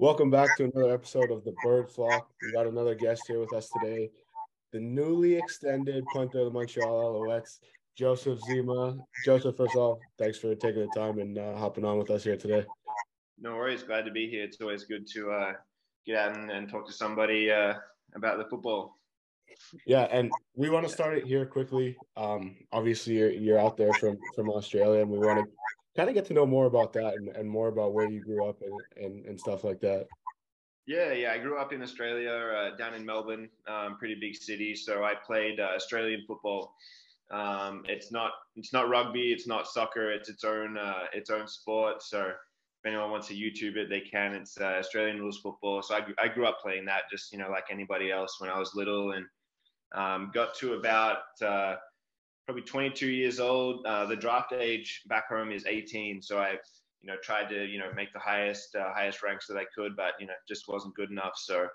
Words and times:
Welcome 0.00 0.30
back 0.30 0.56
to 0.56 0.64
another 0.64 0.94
episode 0.94 1.30
of 1.30 1.44
the 1.44 1.52
Bird 1.62 1.90
Flock. 1.90 2.30
We 2.42 2.52
got 2.52 2.66
another 2.66 2.94
guest 2.94 3.24
here 3.28 3.38
with 3.38 3.52
us 3.52 3.68
today, 3.68 4.08
the 4.72 4.80
newly 4.80 5.36
extended 5.36 6.02
punter 6.14 6.38
of 6.38 6.46
the 6.46 6.50
Montreal 6.52 7.12
Alouettes, 7.12 7.58
Joseph 7.98 8.38
Zema. 8.48 8.98
Joseph, 9.26 9.58
first 9.58 9.74
of 9.74 9.78
all, 9.82 10.00
thanks 10.18 10.38
for 10.38 10.54
taking 10.54 10.80
the 10.80 10.98
time 10.98 11.18
and 11.18 11.36
uh, 11.36 11.54
hopping 11.54 11.84
on 11.84 11.98
with 11.98 12.08
us 12.08 12.24
here 12.24 12.38
today. 12.38 12.64
No 13.38 13.56
worries. 13.56 13.82
Glad 13.82 14.06
to 14.06 14.10
be 14.10 14.26
here. 14.26 14.42
It's 14.42 14.58
always 14.62 14.84
good 14.84 15.06
to 15.08 15.32
uh, 15.32 15.52
get 16.06 16.16
out 16.16 16.34
and, 16.34 16.50
and, 16.50 16.66
talk 16.66 16.86
to 16.86 16.94
somebody 16.94 17.50
uh, 17.50 17.74
about 18.14 18.38
the 18.38 18.46
football. 18.46 18.96
Yeah, 19.86 20.04
and 20.10 20.32
we 20.56 20.70
want 20.70 20.86
to 20.86 20.90
start 20.90 21.18
it 21.18 21.26
here 21.26 21.44
quickly. 21.44 21.94
Um, 22.16 22.56
obviously, 22.72 23.18
you're, 23.18 23.32
you're 23.32 23.60
out 23.60 23.76
there 23.76 23.92
from 23.92 24.16
from 24.34 24.48
Australia, 24.48 25.02
and 25.02 25.10
we 25.10 25.18
want 25.18 25.44
to 25.44 25.52
kind 26.00 26.08
of 26.08 26.14
get 26.14 26.24
to 26.24 26.32
know 26.32 26.46
more 26.46 26.64
about 26.64 26.94
that 26.94 27.12
and, 27.14 27.28
and 27.28 27.46
more 27.46 27.68
about 27.68 27.92
where 27.92 28.08
you 28.08 28.20
grew 28.20 28.48
up 28.48 28.62
and, 28.62 29.04
and, 29.04 29.26
and 29.26 29.38
stuff 29.38 29.64
like 29.64 29.80
that. 29.80 30.06
Yeah, 30.86 31.12
yeah. 31.12 31.32
I 31.32 31.38
grew 31.38 31.58
up 31.58 31.74
in 31.74 31.82
Australia, 31.82 32.30
uh, 32.30 32.76
down 32.76 32.94
in 32.94 33.04
Melbourne, 33.04 33.50
um, 33.68 33.98
pretty 33.98 34.14
big 34.18 34.34
city. 34.34 34.74
So 34.74 35.04
I 35.04 35.12
played 35.14 35.60
uh, 35.60 35.74
Australian 35.76 36.24
football. 36.26 36.72
Um, 37.30 37.84
it's 37.86 38.10
not 38.10 38.32
it's 38.56 38.72
not 38.72 38.88
rugby, 38.88 39.30
it's 39.30 39.46
not 39.46 39.68
soccer. 39.68 40.10
It's 40.10 40.30
its 40.30 40.42
own 40.42 40.78
uh, 40.78 41.04
its 41.12 41.28
own 41.28 41.46
sport. 41.46 42.02
So 42.02 42.28
if 42.28 42.86
anyone 42.86 43.10
wants 43.10 43.28
to 43.28 43.34
YouTube 43.34 43.76
it, 43.76 43.90
they 43.90 44.00
can. 44.00 44.32
It's 44.32 44.58
uh, 44.58 44.76
Australian 44.78 45.20
rules 45.20 45.38
football. 45.38 45.82
So 45.82 45.96
I, 45.96 46.00
I 46.18 46.28
grew 46.28 46.46
up 46.46 46.60
playing 46.62 46.86
that, 46.86 47.02
just 47.10 47.30
you 47.30 47.38
know, 47.38 47.50
like 47.50 47.66
anybody 47.70 48.10
else 48.10 48.40
when 48.40 48.48
I 48.48 48.58
was 48.58 48.74
little, 48.74 49.12
and 49.12 49.26
um, 49.94 50.30
got 50.32 50.54
to 50.56 50.72
about 50.72 51.18
uh, 51.44 51.76
probably 52.46 52.62
22 52.62 53.08
years 53.08 53.40
old. 53.40 53.84
Uh, 53.86 54.06
the 54.06 54.16
draft 54.16 54.52
age 54.52 55.02
back 55.06 55.28
home 55.28 55.52
is 55.52 55.66
18, 55.66 56.22
so 56.22 56.38
I've 56.38 56.58
you 57.00 57.06
know 57.06 57.16
tried 57.22 57.48
to 57.48 57.64
you 57.64 57.78
know 57.78 57.90
make 57.94 58.12
the 58.12 58.18
highest 58.18 58.74
uh, 58.74 58.92
highest 58.92 59.22
ranks 59.22 59.46
that 59.46 59.56
I 59.56 59.64
could, 59.74 59.96
but 59.96 60.14
you 60.18 60.26
know 60.26 60.34
just 60.48 60.68
wasn't 60.68 60.94
good 60.94 61.10
enough. 61.10 61.32
So 61.36 61.66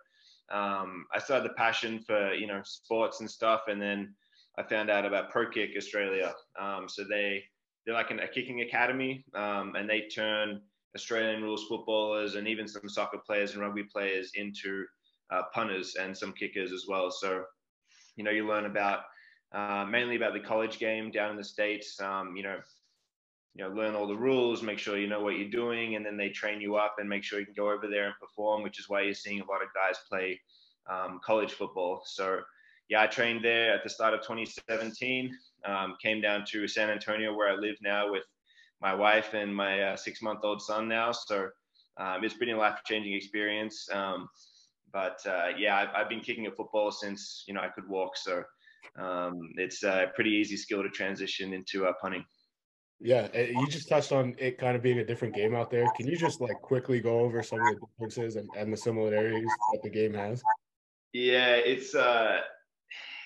um, 0.52 1.06
I 1.14 1.20
started 1.20 1.50
the 1.50 1.54
passion 1.56 2.00
for 2.06 2.34
you 2.34 2.48
know 2.48 2.62
sports 2.64 3.20
and 3.20 3.30
stuff, 3.30 3.62
and 3.68 3.82
then 3.82 4.14
I 4.58 4.64
found 4.64 4.90
out 4.90 5.06
about 5.06 5.32
Pro 5.32 5.50
Kick 5.50 5.72
Australia. 5.78 6.34
Um, 6.60 6.88
so 6.88 7.04
they 7.04 7.44
they're 7.86 7.96
like 7.96 8.12
an, 8.12 8.20
a 8.20 8.28
kicking 8.28 8.62
academy, 8.62 9.24
um, 9.36 9.76
and 9.76 9.90
they 9.90 10.08
turn 10.14 10.62
Australian 10.96 11.44
rules 11.44 11.66
footballers 11.68 12.36
and 12.36 12.48
even 12.48 12.68
some 12.68 12.88
soccer 12.88 13.20
players 13.26 13.54
and 13.54 13.62
rugby 13.62 13.84
players 13.84 14.32
into 14.36 14.86
uh, 15.32 15.44
punters 15.54 15.96
and 16.00 16.16
some 16.16 16.34
kickers 16.34 16.72
as 16.72 16.86
well. 16.88 17.12
So 17.12 17.44
you 18.16 18.24
know 18.24 18.32
you 18.32 18.48
learn 18.48 18.66
about 18.66 19.02
uh, 19.54 19.86
mainly 19.90 20.16
about 20.16 20.34
the 20.34 20.40
college 20.40 20.80
game 20.80 21.12
down 21.12 21.32
in 21.32 21.38
the 21.38 21.44
states. 21.44 22.00
Um, 22.02 22.36
you 22.36 22.44
know, 22.44 22.58
you 23.56 23.64
know, 23.64 23.70
learn 23.70 23.96
all 23.96 24.08
the 24.08 24.18
rules, 24.18 24.62
make 24.62 24.80
sure 24.80 24.98
you 24.98 25.08
know 25.08 25.22
what 25.22 25.38
you're 25.38 25.50
doing, 25.50 25.96
and 25.96 26.06
then 26.06 26.18
they 26.18 26.30
train 26.30 26.60
you 26.60 26.76
up 26.76 26.96
and 27.00 27.08
make 27.08 27.24
sure 27.24 27.40
you 27.40 27.46
can 27.46 27.56
go 27.56 27.72
over 27.72 27.88
there 27.88 28.06
and 28.06 28.16
perform. 28.20 28.64
Which 28.64 28.80
is 28.80 28.90
why 28.90 29.02
you're 29.02 29.14
seeing 29.14 29.42
a 29.42 29.46
lot 29.46 29.62
of 29.62 29.70
guys 29.74 29.98
play 30.10 30.40
um, 30.90 31.20
college 31.24 31.54
football. 31.54 32.02
So, 32.06 32.42
yeah, 32.90 33.02
I 33.02 33.08
trained 33.08 33.44
there 33.44 33.74
at 33.74 33.84
the 33.84 33.90
start 33.90 34.14
of 34.14 34.22
2017. 34.22 35.36
Um, 35.66 35.96
came 36.02 36.22
down 36.22 36.44
to 36.50 36.68
San 36.68 36.90
Antonio, 36.90 37.34
where 37.34 37.50
I 37.50 37.56
live 37.56 37.78
now, 37.82 38.12
with 38.12 38.24
my 38.82 38.94
wife 38.94 39.34
and 39.34 39.56
my 39.56 39.82
uh, 39.82 39.96
six-month-old 39.96 40.62
son 40.62 40.88
now. 40.88 41.12
So, 41.12 41.50
um, 41.98 42.24
it's 42.24 42.34
been 42.34 42.50
a 42.50 42.58
life-changing 42.58 43.14
experience. 43.14 43.88
Um, 43.92 44.28
but 44.92 45.20
uh, 45.26 45.50
yeah, 45.58 45.78
I've, 45.78 45.90
I've, 45.96 46.10
been 46.10 46.22
kicking 46.22 46.46
at 46.46 46.56
football 46.56 46.90
since 46.90 47.44
you 47.48 47.54
know 47.54 47.60
I 47.60 47.68
could 47.68 47.88
walk. 47.88 48.16
So 48.16 48.44
um, 48.98 49.52
it's 49.56 49.84
a 49.84 50.12
pretty 50.16 50.32
easy 50.32 50.58
skill 50.58 50.84
to 50.84 50.90
transition 50.90 51.54
into 51.54 51.86
uh, 51.86 51.94
punting. 52.02 52.26
Yeah, 53.00 53.28
you 53.36 53.68
just 53.68 53.90
touched 53.90 54.14
on 54.14 54.36
it 54.40 54.58
kind 54.58 54.76
of 54.76 54.82
being 54.82 55.00
a 55.00 55.06
different 55.06 55.36
game 55.36 55.54
out 55.54 55.70
there. 55.70 55.86
Can 55.98 56.08
you 56.08 56.18
just 56.18 56.40
like 56.40 56.62
quickly 56.62 57.02
go 57.02 57.20
over 57.20 57.44
some 57.44 57.60
of 57.60 57.68
the 57.68 57.86
differences 57.88 58.38
and, 58.38 58.50
and 58.58 58.72
the 58.72 58.78
similarities 58.78 59.50
that 59.74 59.84
the 59.84 59.90
game 59.90 60.14
has? 60.14 60.42
Yeah, 61.12 61.56
it's 61.56 61.94
uh, 61.94 62.40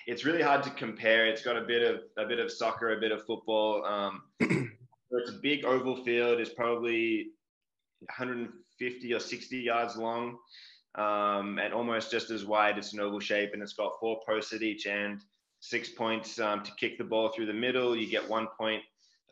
it's 0.06 0.24
really 0.24 0.42
hard 0.42 0.64
to 0.64 0.70
compare. 0.70 1.26
It's 1.26 1.42
got 1.42 1.56
a 1.56 1.62
bit 1.62 1.82
of 1.82 2.00
a 2.18 2.26
bit 2.26 2.40
of 2.40 2.50
soccer, 2.50 2.96
a 2.96 3.00
bit 3.00 3.12
of 3.12 3.24
football. 3.24 3.84
Um, 3.84 4.22
it's 4.40 5.30
a 5.30 5.38
big 5.40 5.64
oval 5.64 6.04
field. 6.04 6.40
It's 6.40 6.52
probably 6.52 7.28
150 8.00 9.14
or 9.14 9.20
60 9.20 9.56
yards 9.56 9.96
long, 9.96 10.36
um, 10.96 11.58
and 11.58 11.72
almost 11.72 12.10
just 12.10 12.30
as 12.30 12.44
wide. 12.44 12.76
It's 12.76 12.92
an 12.92 13.00
oval 13.00 13.20
shape, 13.20 13.50
and 13.52 13.62
it's 13.62 13.74
got 13.74 13.92
four 14.00 14.20
posts 14.26 14.52
at 14.52 14.62
each 14.62 14.86
end 14.86 15.22
six 15.60 15.90
points 15.90 16.38
um, 16.40 16.62
to 16.62 16.72
kick 16.78 16.98
the 16.98 17.04
ball 17.04 17.28
through 17.28 17.46
the 17.46 17.52
middle. 17.52 17.96
You 17.96 18.08
get 18.08 18.28
one 18.28 18.48
point 18.58 18.82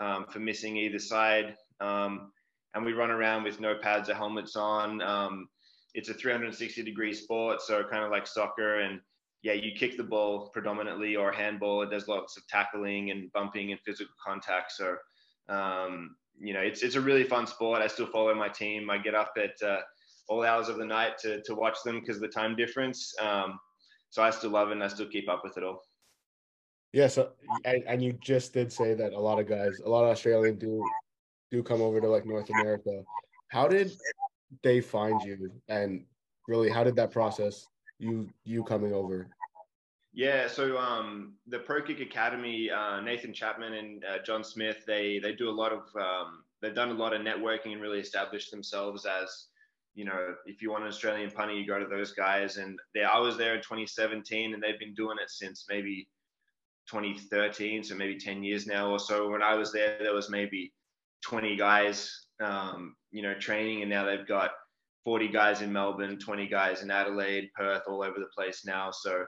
um, 0.00 0.26
for 0.30 0.38
missing 0.38 0.76
either 0.76 0.98
side. 0.98 1.56
Um, 1.80 2.32
and 2.74 2.84
we 2.84 2.92
run 2.92 3.10
around 3.10 3.44
with 3.44 3.60
no 3.60 3.74
pads 3.74 4.08
or 4.08 4.14
helmets 4.14 4.54
on. 4.54 5.02
Um, 5.02 5.48
it's 5.94 6.10
a 6.10 6.14
360 6.14 6.82
degree 6.82 7.14
sport, 7.14 7.60
so 7.62 7.82
kind 7.82 8.04
of 8.04 8.10
like 8.10 8.26
soccer. 8.26 8.80
And 8.80 9.00
yeah, 9.42 9.54
you 9.54 9.72
kick 9.72 9.96
the 9.96 10.04
ball 10.04 10.50
predominantly 10.52 11.16
or 11.16 11.32
handball. 11.32 11.82
It 11.82 11.90
does 11.90 12.08
lots 12.08 12.36
of 12.36 12.46
tackling 12.46 13.10
and 13.10 13.32
bumping 13.32 13.72
and 13.72 13.80
physical 13.80 14.14
contact. 14.24 14.72
So, 14.72 14.96
um, 15.48 16.16
you 16.38 16.52
know, 16.52 16.60
it's, 16.60 16.82
it's 16.82 16.96
a 16.96 17.00
really 17.00 17.24
fun 17.24 17.46
sport. 17.46 17.80
I 17.80 17.86
still 17.86 18.06
follow 18.06 18.34
my 18.34 18.48
team. 18.48 18.90
I 18.90 18.98
get 18.98 19.14
up 19.14 19.32
at 19.36 19.60
uh, 19.66 19.80
all 20.28 20.44
hours 20.44 20.68
of 20.68 20.76
the 20.76 20.84
night 20.84 21.18
to, 21.20 21.42
to 21.42 21.54
watch 21.54 21.78
them 21.84 22.00
because 22.00 22.16
of 22.16 22.22
the 22.22 22.28
time 22.28 22.54
difference. 22.54 23.14
Um, 23.20 23.58
so 24.10 24.22
I 24.22 24.30
still 24.30 24.50
love 24.50 24.68
it 24.68 24.72
and 24.72 24.84
I 24.84 24.88
still 24.88 25.06
keep 25.08 25.28
up 25.28 25.42
with 25.42 25.56
it 25.56 25.64
all. 25.64 25.82
Yeah, 26.92 27.08
so 27.08 27.32
and, 27.64 27.84
and 27.86 28.02
you 28.02 28.12
just 28.14 28.54
did 28.54 28.72
say 28.72 28.94
that 28.94 29.12
a 29.12 29.18
lot 29.18 29.38
of 29.38 29.46
guys, 29.46 29.80
a 29.84 29.88
lot 29.88 30.04
of 30.04 30.10
Australian 30.10 30.58
do 30.58 30.82
do 31.50 31.62
come 31.62 31.82
over 31.82 32.00
to 32.00 32.08
like 32.08 32.26
North 32.26 32.48
America. 32.50 33.02
How 33.48 33.68
did 33.68 33.92
they 34.62 34.80
find 34.80 35.20
you, 35.22 35.50
and 35.68 36.04
really, 36.46 36.70
how 36.70 36.84
did 36.84 36.96
that 36.96 37.10
process 37.10 37.66
you 37.98 38.28
you 38.44 38.64
coming 38.64 38.94
over? 38.94 39.28
Yeah, 40.14 40.48
so 40.48 40.78
um, 40.78 41.34
the 41.46 41.58
Pro 41.58 41.82
Kick 41.82 42.00
Academy, 42.00 42.70
uh, 42.70 43.00
Nathan 43.00 43.34
Chapman 43.34 43.74
and 43.74 44.04
uh, 44.04 44.18
John 44.24 44.42
Smith, 44.42 44.84
they 44.86 45.18
they 45.18 45.34
do 45.34 45.50
a 45.50 45.52
lot 45.52 45.72
of 45.72 45.82
um, 45.94 46.44
they've 46.62 46.74
done 46.74 46.90
a 46.90 46.94
lot 46.94 47.12
of 47.12 47.20
networking 47.20 47.72
and 47.72 47.82
really 47.82 48.00
established 48.00 48.50
themselves 48.50 49.04
as 49.04 49.48
you 49.94 50.06
know 50.06 50.34
if 50.46 50.62
you 50.62 50.70
want 50.70 50.84
an 50.84 50.88
Australian 50.88 51.30
punter, 51.30 51.52
you 51.52 51.66
go 51.66 51.78
to 51.78 51.86
those 51.86 52.12
guys. 52.12 52.56
And 52.56 52.78
they, 52.94 53.02
I 53.02 53.18
was 53.18 53.36
there 53.36 53.54
in 53.54 53.60
2017, 53.60 54.54
and 54.54 54.62
they've 54.62 54.78
been 54.78 54.94
doing 54.94 55.18
it 55.22 55.30
since 55.30 55.66
maybe 55.68 56.08
2013, 56.90 57.82
so 57.84 57.94
maybe 57.94 58.18
10 58.18 58.42
years 58.42 58.66
now 58.66 58.90
or 58.90 58.98
so. 58.98 59.28
When 59.28 59.42
I 59.42 59.54
was 59.54 59.72
there, 59.72 59.98
there 60.00 60.14
was 60.14 60.30
maybe 60.30 60.72
20 61.24 61.56
guys, 61.56 62.26
um, 62.40 62.94
you 63.10 63.22
know, 63.22 63.34
training, 63.34 63.82
and 63.82 63.90
now 63.90 64.04
they've 64.04 64.26
got 64.26 64.50
40 65.04 65.28
guys 65.28 65.62
in 65.62 65.72
Melbourne, 65.72 66.18
20 66.18 66.48
guys 66.48 66.82
in 66.82 66.90
Adelaide, 66.90 67.50
Perth, 67.56 67.82
all 67.88 68.02
over 68.02 68.18
the 68.18 68.28
place 68.36 68.64
now. 68.66 68.90
So 68.90 69.24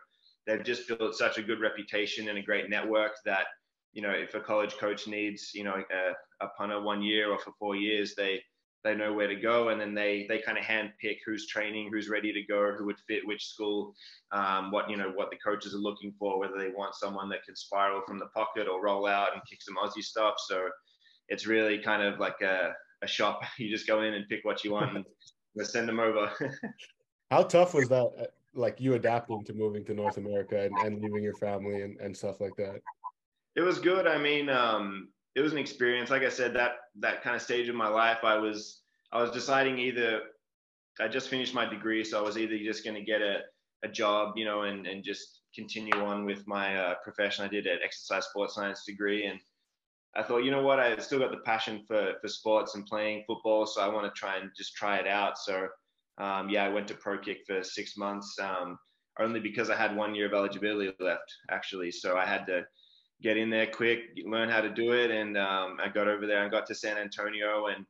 they've 0.46 0.64
just 0.64 0.88
built 0.88 1.14
such 1.14 1.38
a 1.38 1.42
good 1.42 1.60
reputation 1.60 2.28
and 2.28 2.38
a 2.38 2.42
great 2.42 2.68
network 2.68 3.12
that, 3.24 3.46
you 3.92 4.02
know, 4.02 4.10
if 4.10 4.34
a 4.34 4.40
college 4.40 4.76
coach 4.78 5.06
needs, 5.06 5.52
you 5.54 5.64
know, 5.64 5.74
a, 5.74 6.44
a 6.44 6.48
punter 6.56 6.80
one 6.80 7.02
year 7.02 7.30
or 7.30 7.38
for 7.38 7.52
four 7.58 7.76
years, 7.76 8.14
they 8.14 8.40
they 8.82 8.94
know 8.94 9.12
where 9.12 9.28
to 9.28 9.36
go 9.36 9.68
and 9.68 9.80
then 9.80 9.94
they 9.94 10.26
they 10.28 10.38
kind 10.38 10.56
of 10.56 10.64
hand 10.64 10.90
pick 11.00 11.18
who's 11.26 11.46
training 11.46 11.90
who's 11.92 12.08
ready 12.08 12.32
to 12.32 12.42
go 12.42 12.72
who 12.76 12.86
would 12.86 12.96
fit 13.06 13.26
which 13.26 13.46
school 13.46 13.94
um, 14.32 14.70
what 14.70 14.88
you 14.88 14.96
know 14.96 15.12
what 15.14 15.30
the 15.30 15.36
coaches 15.36 15.74
are 15.74 15.78
looking 15.78 16.14
for 16.18 16.38
whether 16.38 16.58
they 16.58 16.70
want 16.70 16.94
someone 16.94 17.28
that 17.28 17.44
can 17.44 17.54
spiral 17.54 18.02
from 18.06 18.18
the 18.18 18.26
pocket 18.26 18.66
or 18.68 18.82
roll 18.82 19.06
out 19.06 19.32
and 19.32 19.42
kick 19.48 19.62
some 19.62 19.76
aussie 19.76 20.02
stuff. 20.02 20.34
So 20.38 20.68
it's 21.28 21.46
really 21.46 21.78
kind 21.78 22.02
of 22.02 22.18
like 22.18 22.40
a, 22.42 22.72
a 23.02 23.06
shop. 23.06 23.42
You 23.58 23.70
just 23.70 23.86
go 23.86 24.02
in 24.02 24.14
and 24.14 24.28
pick 24.28 24.40
what 24.44 24.64
you 24.64 24.72
want 24.72 24.96
and 24.96 25.04
send 25.66 25.88
them 25.88 26.00
over. 26.00 26.30
How 27.30 27.44
tough 27.44 27.74
was 27.74 27.88
that 27.88 28.10
uh, 28.20 28.24
like 28.54 28.80
you 28.80 28.94
adapting 28.94 29.44
to 29.44 29.54
moving 29.54 29.84
to 29.84 29.94
north 29.94 30.16
america 30.16 30.60
and, 30.60 30.76
and 30.78 31.00
leaving 31.00 31.22
your 31.22 31.36
family 31.36 31.82
and, 31.82 31.98
and 32.00 32.16
stuff 32.16 32.40
like 32.40 32.56
that? 32.56 32.80
It 33.56 33.60
was 33.60 33.78
good. 33.78 34.06
I 34.06 34.18
mean 34.18 34.48
um, 34.48 35.08
it 35.34 35.40
was 35.40 35.52
an 35.52 35.58
experience. 35.58 36.10
Like 36.10 36.22
I 36.22 36.28
said, 36.28 36.54
that 36.54 36.72
that 37.00 37.22
kind 37.22 37.36
of 37.36 37.42
stage 37.42 37.68
of 37.68 37.74
my 37.74 37.88
life, 37.88 38.18
I 38.24 38.36
was 38.36 38.82
I 39.12 39.22
was 39.22 39.30
deciding 39.30 39.78
either 39.78 40.22
I 41.00 41.08
just 41.08 41.28
finished 41.28 41.54
my 41.54 41.66
degree, 41.66 42.04
so 42.04 42.18
I 42.18 42.22
was 42.22 42.36
either 42.36 42.58
just 42.58 42.84
going 42.84 42.96
to 42.96 43.02
get 43.02 43.22
a, 43.22 43.40
a 43.84 43.88
job, 43.88 44.34
you 44.36 44.44
know, 44.44 44.62
and 44.62 44.86
and 44.86 45.04
just 45.04 45.42
continue 45.54 46.04
on 46.04 46.24
with 46.24 46.46
my 46.46 46.76
uh, 46.76 46.94
profession. 47.02 47.44
I 47.44 47.48
did 47.48 47.66
an 47.66 47.78
exercise 47.82 48.26
sports 48.26 48.54
science 48.54 48.84
degree, 48.84 49.26
and 49.26 49.40
I 50.14 50.22
thought, 50.22 50.44
you 50.44 50.50
know 50.50 50.62
what, 50.62 50.80
I 50.80 50.96
still 50.98 51.20
got 51.20 51.30
the 51.30 51.38
passion 51.38 51.84
for 51.86 52.14
for 52.20 52.28
sports 52.28 52.74
and 52.74 52.86
playing 52.86 53.24
football, 53.26 53.66
so 53.66 53.80
I 53.80 53.88
want 53.88 54.12
to 54.12 54.18
try 54.18 54.36
and 54.36 54.50
just 54.56 54.74
try 54.74 54.96
it 54.96 55.06
out. 55.06 55.38
So 55.38 55.68
um, 56.18 56.50
yeah, 56.50 56.64
I 56.64 56.68
went 56.68 56.88
to 56.88 56.94
Pro 56.94 57.18
Kick 57.18 57.38
for 57.46 57.62
six 57.62 57.96
months. 57.96 58.36
Um, 58.40 58.78
only 59.18 59.40
because 59.40 59.70
I 59.70 59.76
had 59.76 59.96
one 59.96 60.14
year 60.14 60.26
of 60.26 60.32
eligibility 60.32 60.92
left, 61.00 61.34
actually. 61.50 61.90
So 61.90 62.16
I 62.16 62.24
had 62.24 62.46
to 62.46 62.64
get 63.22 63.36
in 63.36 63.50
there 63.50 63.66
quick, 63.66 64.18
learn 64.24 64.48
how 64.48 64.60
to 64.60 64.70
do 64.70 64.92
it. 64.92 65.10
And 65.10 65.36
um, 65.36 65.78
I 65.82 65.88
got 65.88 66.08
over 66.08 66.26
there 66.26 66.42
and 66.42 66.50
got 66.50 66.66
to 66.66 66.74
San 66.74 66.98
Antonio. 66.98 67.66
And 67.66 67.86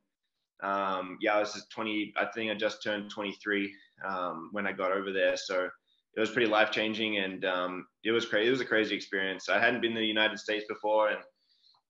um, 0.63 1.17
yeah, 1.21 1.35
I 1.35 1.39
was 1.39 1.65
20, 1.73 2.13
I 2.17 2.25
think 2.25 2.51
I 2.51 2.55
just 2.55 2.83
turned 2.83 3.09
23 3.09 3.73
um, 4.07 4.49
when 4.51 4.67
I 4.67 4.71
got 4.71 4.91
over 4.91 5.11
there. 5.11 5.37
So 5.37 5.69
it 6.15 6.19
was 6.19 6.31
pretty 6.31 6.49
life 6.49 6.71
changing 6.71 7.17
and 7.17 7.45
um, 7.45 7.85
it 8.03 8.11
was 8.11 8.25
crazy. 8.25 8.47
It 8.47 8.51
was 8.51 8.61
a 8.61 8.65
crazy 8.65 8.95
experience. 8.95 9.49
I 9.49 9.59
hadn't 9.59 9.81
been 9.81 9.93
to 9.93 9.99
the 9.99 10.05
United 10.05 10.39
States 10.39 10.65
before. 10.67 11.09
And 11.09 11.19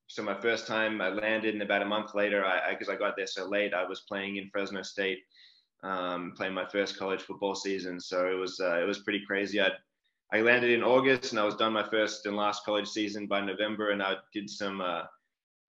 so 0.06 0.22
my 0.22 0.40
first 0.40 0.66
time 0.66 1.00
I 1.00 1.08
landed 1.08 1.54
and 1.54 1.62
about 1.62 1.82
a 1.82 1.86
month 1.86 2.14
later, 2.14 2.44
I, 2.44 2.70
because 2.70 2.88
I, 2.88 2.94
I, 2.94 2.96
got 2.96 3.16
there 3.16 3.26
so 3.26 3.48
late, 3.48 3.74
I 3.74 3.84
was 3.84 4.02
playing 4.08 4.36
in 4.36 4.48
Fresno 4.50 4.82
State. 4.82 5.18
um, 5.82 6.32
playing 6.36 6.54
my 6.54 6.66
first 6.66 6.98
college 6.98 7.22
football 7.22 7.54
season. 7.54 8.00
So 8.00 8.30
it 8.30 8.38
was 8.38 8.60
uh, 8.60 8.80
it 8.80 8.86
was 8.86 9.00
pretty 9.00 9.22
crazy. 9.26 9.60
I 9.60 9.70
I 10.32 10.40
landed 10.40 10.70
in 10.70 10.82
August 10.82 11.32
and 11.32 11.40
I 11.40 11.44
was 11.44 11.56
done 11.56 11.74
my 11.74 11.86
first 11.86 12.24
and 12.24 12.36
last 12.36 12.64
college 12.64 12.88
season 12.88 13.26
by 13.26 13.42
November, 13.42 13.90
and 13.90 14.02
I 14.02 14.14
did 14.32 14.48
some 14.48 14.80
uh, 14.80 15.02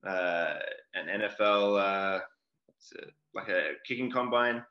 uh, 0.08 0.60
an 0.94 1.22
NFL 1.22 1.80
uh, 1.80 2.20
like 3.36 3.50
a 3.50 3.72
kicking 3.86 4.10
combine, 4.10 4.64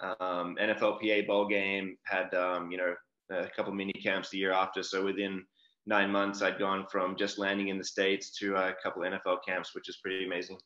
um, 0.00 0.56
NFLPA 0.60 1.28
bowl 1.28 1.46
game. 1.46 1.96
Had 2.04 2.34
um, 2.34 2.72
you 2.72 2.78
know 2.78 2.94
a 3.30 3.46
couple 3.54 3.72
mini 3.72 3.92
camps 3.92 4.30
the 4.30 4.38
year 4.38 4.52
after. 4.52 4.82
So 4.82 5.04
within 5.04 5.44
nine 5.86 6.10
months, 6.10 6.42
I'd 6.42 6.58
gone 6.58 6.86
from 6.90 7.16
just 7.16 7.38
landing 7.38 7.68
in 7.68 7.78
the 7.78 7.84
states 7.84 8.36
to 8.38 8.56
a 8.56 8.74
couple 8.82 9.02
NFL 9.02 9.38
camps, 9.46 9.76
which 9.76 9.88
is 9.88 9.98
pretty 10.02 10.26
amazing. 10.26 10.58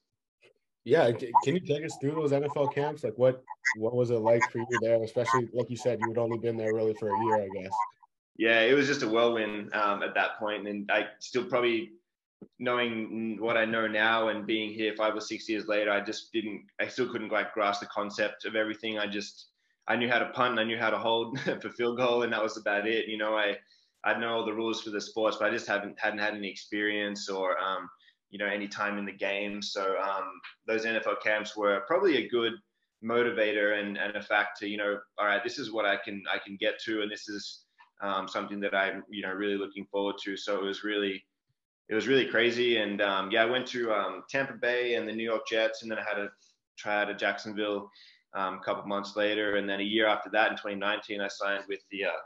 Yeah, 0.85 1.11
can 1.13 1.55
you 1.55 1.61
take 1.61 1.85
us 1.85 1.97
through 2.01 2.15
those 2.15 2.33
NFL 2.33 2.75
camps? 2.75 3.05
Like, 3.05 3.17
what 3.17 3.43
what 3.77 3.95
was 3.95 4.11
it 4.11 4.19
like 4.19 4.43
for 4.51 4.59
you 4.59 4.79
there? 4.81 5.03
Especially 5.03 5.51
like 5.53 5.69
you 5.69 5.77
said, 5.77 5.99
you 6.01 6.09
had 6.09 6.19
only 6.19 6.39
been 6.39 6.57
there 6.57 6.75
really 6.75 6.95
for 6.95 7.09
a 7.09 7.25
year, 7.25 7.43
I 7.43 7.49
guess. 7.63 7.73
Yeah, 8.37 8.61
it 8.61 8.75
was 8.75 8.87
just 8.87 9.03
a 9.03 9.09
whirlwind 9.09 9.73
um, 9.75 10.03
at 10.03 10.15
that 10.15 10.39
point, 10.39 10.67
and 10.67 10.91
I 10.91 11.07
still 11.21 11.45
probably 11.45 11.93
knowing 12.59 13.41
what 13.41 13.57
I 13.57 13.65
know 13.65 13.87
now 13.87 14.29
and 14.29 14.47
being 14.47 14.73
here 14.73 14.95
five 14.97 15.15
or 15.15 15.21
six 15.21 15.49
years 15.49 15.67
later, 15.67 15.91
I 15.91 16.01
just 16.01 16.33
didn't, 16.33 16.67
I 16.81 16.89
still 16.89 17.11
couldn't 17.11 17.33
like 17.33 17.55
grasp 17.55 17.81
the 17.81 17.87
concept 17.87 18.45
of 18.45 18.57
everything. 18.57 18.99
I 18.99 19.07
just, 19.07 19.49
I 19.87 19.97
knew 19.97 20.09
how 20.09 20.19
to 20.19 20.31
punt, 20.31 20.59
I 20.59 20.65
knew 20.65 20.79
how 20.79 20.91
to 20.91 20.99
hold 20.99 21.39
for 21.63 21.71
field 21.71 21.99
goal, 21.99 22.23
and 22.23 22.33
that 22.33 22.43
was 22.43 22.57
about 22.57 22.87
it. 22.87 23.09
You 23.09 23.19
know, 23.19 23.37
I, 23.37 23.57
I 24.05 24.19
know 24.19 24.35
all 24.35 24.45
the 24.45 24.53
rules 24.53 24.83
for 24.83 24.91
the 24.91 25.01
sports, 25.01 25.37
but 25.39 25.49
I 25.49 25.53
just 25.53 25.67
haven't 25.67 25.99
hadn't 25.99 26.19
had 26.19 26.35
any 26.35 26.51
experience 26.51 27.29
or, 27.29 27.59
um, 27.59 27.89
you 28.31 28.39
know, 28.39 28.47
any 28.47 28.69
time 28.69 28.99
in 28.99 29.07
the 29.07 29.13
game. 29.13 29.63
So 29.63 29.97
um, 29.99 30.41
those 30.67 30.85
NFL 30.85 31.23
camps 31.23 31.57
were 31.57 31.83
probably 31.87 32.19
a 32.19 32.29
good 32.29 32.53
motivator 33.03 33.79
and, 33.79 33.97
and 33.97 34.17
a 34.17 34.23
factor. 34.23 34.67
you 34.67 34.77
know, 34.77 34.99
all 35.19 35.27
right, 35.27 35.43
this 35.45 35.59
is 35.59 35.73
what 35.73 35.85
I 35.85 35.97
can 35.97 36.23
I 36.33 36.39
can 36.39 36.57
get 36.59 36.79
to, 36.85 37.03
and 37.03 37.11
this 37.11 37.29
is 37.29 37.64
um, 38.03 38.29
something 38.29 38.61
that 38.61 38.75
I'm, 38.75 39.05
you 39.09 39.23
know, 39.23 39.33
really 39.33 39.57
looking 39.57 39.87
forward 39.87 40.17
to. 40.25 40.37
So 40.37 40.57
it 40.57 40.65
was 40.65 40.85
really 40.85 41.25
it 41.89 41.95
was 41.95 42.09
really 42.09 42.27
crazy. 42.27 42.79
And 42.79 43.01
um, 43.03 43.31
yeah, 43.31 43.43
I 43.43 43.47
went 43.47 43.67
to 43.69 43.93
um, 43.93 44.25
Tampa 44.29 44.55
Bay 44.55 44.95
and 44.95 45.07
the 45.07 45.13
New 45.13 45.25
York 45.25 45.47
Jets, 45.49 45.83
and 45.83 45.91
then 45.91 45.99
I 45.99 46.03
had 46.03 46.19
a 46.19 46.29
try 46.79 47.03
out 47.03 47.11
at 47.11 47.19
Jacksonville 47.19 47.91
um, 48.35 48.55
a 48.55 48.65
couple 48.65 48.87
months 48.87 49.17
later. 49.17 49.57
And 49.57 49.69
then 49.69 49.81
a 49.81 49.85
year 49.85 50.07
after 50.07 50.31
that, 50.31 50.51
in 50.51 50.57
2019, 50.57 51.21
I 51.21 51.29
signed 51.29 51.65
with 51.69 51.81
the 51.91 52.07
uh, 52.07 52.21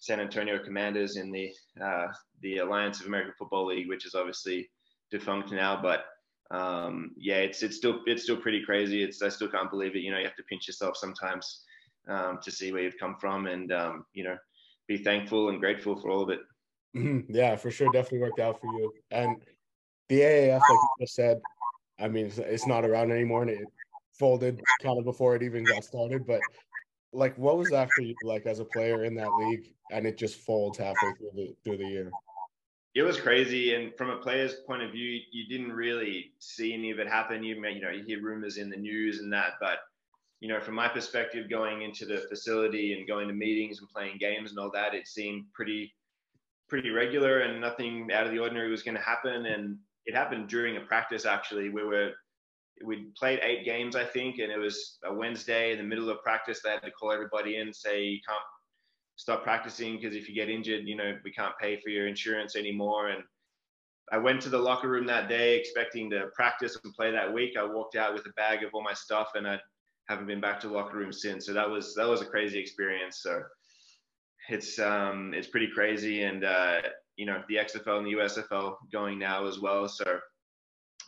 San 0.00 0.20
Antonio 0.20 0.58
Commanders 0.58 1.16
in 1.16 1.30
the 1.30 1.52
uh, 1.82 2.08
the 2.42 2.58
Alliance 2.58 3.00
of 3.00 3.06
American 3.06 3.34
Football 3.38 3.66
League, 3.66 3.88
which 3.88 4.04
is 4.04 4.14
obviously 4.14 4.68
defunct 5.10 5.52
now. 5.52 5.80
But 5.80 6.04
um, 6.50 7.12
yeah, 7.16 7.36
it's 7.36 7.62
it's 7.62 7.76
still 7.76 8.00
it's 8.06 8.24
still 8.24 8.36
pretty 8.36 8.64
crazy. 8.64 9.02
It's 9.02 9.22
I 9.22 9.28
still 9.28 9.48
can't 9.48 9.70
believe 9.70 9.94
it. 9.94 10.00
You 10.00 10.10
know, 10.10 10.18
you 10.18 10.24
have 10.24 10.36
to 10.36 10.44
pinch 10.44 10.66
yourself 10.66 10.96
sometimes 10.96 11.62
um, 12.08 12.40
to 12.42 12.50
see 12.50 12.72
where 12.72 12.82
you've 12.82 12.98
come 12.98 13.16
from, 13.20 13.46
and 13.46 13.72
you 14.12 14.24
know, 14.24 14.36
be 14.86 14.98
thankful 14.98 15.48
and 15.48 15.60
grateful 15.60 16.00
for 16.00 16.10
all 16.10 16.22
of 16.22 16.30
it. 16.30 16.40
Mm-hmm. 16.96 17.34
Yeah, 17.34 17.56
for 17.56 17.70
sure. 17.70 17.90
Definitely 17.90 18.20
worked 18.20 18.40
out 18.40 18.60
for 18.60 18.66
you. 18.78 18.92
And 19.10 19.36
the 20.08 20.20
AAF, 20.20 20.60
like 20.60 20.70
you 20.70 20.88
just 21.00 21.14
said, 21.14 21.40
I 21.98 22.08
mean, 22.08 22.30
it's 22.36 22.66
not 22.66 22.84
around 22.84 23.10
anymore 23.12 23.42
and 23.42 23.50
it 23.50 23.66
folded 24.18 24.60
kind 24.82 24.98
of 24.98 25.04
before 25.04 25.34
it 25.36 25.42
even 25.42 25.64
got 25.64 25.84
started. 25.84 26.26
But 26.26 26.40
like, 27.12 27.36
what 27.38 27.56
was 27.56 27.70
that 27.70 27.90
for 27.94 28.02
you, 28.02 28.14
like 28.22 28.46
as 28.46 28.60
a 28.60 28.64
player 28.64 29.04
in 29.04 29.14
that 29.16 29.32
league, 29.38 29.74
and 29.90 30.06
it 30.06 30.18
just 30.18 30.36
folds 30.40 30.78
halfway 30.78 31.12
through 31.18 31.30
the 31.34 31.56
through 31.64 31.78
the 31.78 31.86
year? 31.86 32.10
It 32.94 33.02
was 33.02 33.20
crazy, 33.20 33.74
and 33.74 33.92
from 33.96 34.10
a 34.10 34.18
player's 34.18 34.54
point 34.66 34.82
of 34.82 34.92
view, 34.92 35.20
you 35.32 35.48
didn't 35.48 35.72
really 35.72 36.32
see 36.38 36.72
any 36.72 36.90
of 36.90 36.98
it 37.00 37.08
happen. 37.08 37.42
You 37.42 37.56
you 37.56 37.80
know 37.80 37.90
you 37.90 38.04
hear 38.04 38.22
rumors 38.22 38.56
in 38.56 38.70
the 38.70 38.76
news 38.76 39.18
and 39.18 39.32
that, 39.32 39.54
but 39.60 39.78
you 40.44 40.50
know 40.50 40.60
from 40.60 40.74
my 40.74 40.88
perspective, 40.88 41.48
going 41.48 41.80
into 41.80 42.04
the 42.04 42.18
facility 42.28 42.92
and 42.92 43.08
going 43.08 43.28
to 43.28 43.32
meetings 43.32 43.78
and 43.78 43.88
playing 43.88 44.18
games 44.18 44.50
and 44.50 44.58
all 44.58 44.70
that, 44.74 44.92
it 44.92 45.08
seemed 45.08 45.46
pretty 45.54 45.90
pretty 46.68 46.90
regular 46.90 47.40
and 47.40 47.62
nothing 47.62 48.10
out 48.12 48.26
of 48.26 48.32
the 48.32 48.38
ordinary 48.38 48.70
was 48.70 48.82
going 48.82 48.94
to 48.94 49.02
happen. 49.02 49.46
And 49.46 49.78
it 50.04 50.14
happened 50.14 50.48
during 50.48 50.76
a 50.76 50.80
practice, 50.80 51.24
actually. 51.24 51.70
We 51.70 51.82
were, 51.82 52.10
we 52.84 53.06
played 53.18 53.40
eight 53.42 53.64
games, 53.64 53.96
I 53.96 54.04
think, 54.04 54.38
and 54.38 54.52
it 54.52 54.58
was 54.58 54.98
a 55.06 55.14
Wednesday 55.14 55.72
in 55.72 55.78
the 55.78 55.84
middle 55.84 56.10
of 56.10 56.22
practice. 56.22 56.60
They 56.62 56.72
had 56.72 56.82
to 56.82 56.90
call 56.90 57.10
everybody 57.10 57.56
in, 57.56 57.72
say, 57.72 58.04
you 58.04 58.20
can't 58.28 58.44
stop 59.16 59.44
practicing 59.44 59.96
because 59.96 60.14
if 60.14 60.28
you 60.28 60.34
get 60.34 60.50
injured, 60.50 60.86
you 60.86 60.96
know, 60.96 61.16
we 61.24 61.32
can't 61.32 61.54
pay 61.58 61.80
for 61.80 61.88
your 61.88 62.06
insurance 62.06 62.54
anymore. 62.54 63.08
And 63.08 63.22
I 64.12 64.18
went 64.18 64.42
to 64.42 64.50
the 64.50 64.58
locker 64.58 64.90
room 64.90 65.06
that 65.06 65.30
day 65.30 65.56
expecting 65.56 66.10
to 66.10 66.26
practice 66.34 66.78
and 66.84 66.92
play 66.92 67.12
that 67.12 67.32
week. 67.32 67.56
I 67.58 67.64
walked 67.64 67.96
out 67.96 68.12
with 68.12 68.26
a 68.26 68.32
bag 68.36 68.62
of 68.62 68.74
all 68.74 68.82
my 68.82 68.92
stuff 68.92 69.28
and 69.36 69.48
I 69.48 69.58
haven't 70.08 70.26
been 70.26 70.40
back 70.40 70.60
to 70.60 70.68
the 70.68 70.74
locker 70.74 70.96
room 70.96 71.12
since. 71.12 71.46
So 71.46 71.52
that 71.52 71.68
was 71.68 71.94
that 71.94 72.08
was 72.08 72.20
a 72.20 72.26
crazy 72.26 72.58
experience. 72.58 73.20
So 73.22 73.42
it's 74.48 74.78
um, 74.78 75.32
it's 75.34 75.48
pretty 75.48 75.68
crazy, 75.74 76.22
and 76.22 76.44
uh, 76.44 76.82
you 77.16 77.26
know 77.26 77.42
the 77.48 77.56
XFL 77.56 77.98
and 77.98 78.06
the 78.06 78.12
USFL 78.12 78.76
going 78.92 79.18
now 79.18 79.46
as 79.46 79.58
well. 79.60 79.88
So 79.88 80.04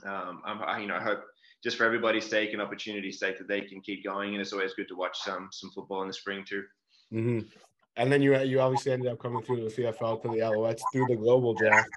um, 0.04 0.42
I'm, 0.44 0.62
I, 0.62 0.78
you 0.80 0.86
know, 0.86 0.96
I 0.96 1.02
hope 1.02 1.20
just 1.62 1.76
for 1.76 1.84
everybody's 1.84 2.28
sake 2.28 2.52
and 2.52 2.62
opportunity's 2.62 3.18
sake 3.18 3.38
that 3.38 3.48
they 3.48 3.62
can 3.62 3.80
keep 3.80 4.04
going, 4.04 4.32
and 4.32 4.40
it's 4.40 4.52
always 4.52 4.74
good 4.74 4.88
to 4.88 4.96
watch 4.96 5.18
some 5.18 5.48
some 5.52 5.70
football 5.74 6.02
in 6.02 6.08
the 6.08 6.14
spring 6.14 6.44
too. 6.48 6.62
Mm-hmm. 7.12 7.46
And 7.96 8.12
then 8.12 8.22
you 8.22 8.38
you 8.40 8.60
obviously 8.60 8.92
ended 8.92 9.10
up 9.10 9.18
coming 9.18 9.42
through 9.42 9.68
the 9.68 9.74
CFL 9.74 10.22
to 10.22 10.28
the 10.28 10.38
Alouettes 10.38 10.82
through 10.92 11.06
the 11.08 11.16
global 11.16 11.54
draft. 11.54 11.88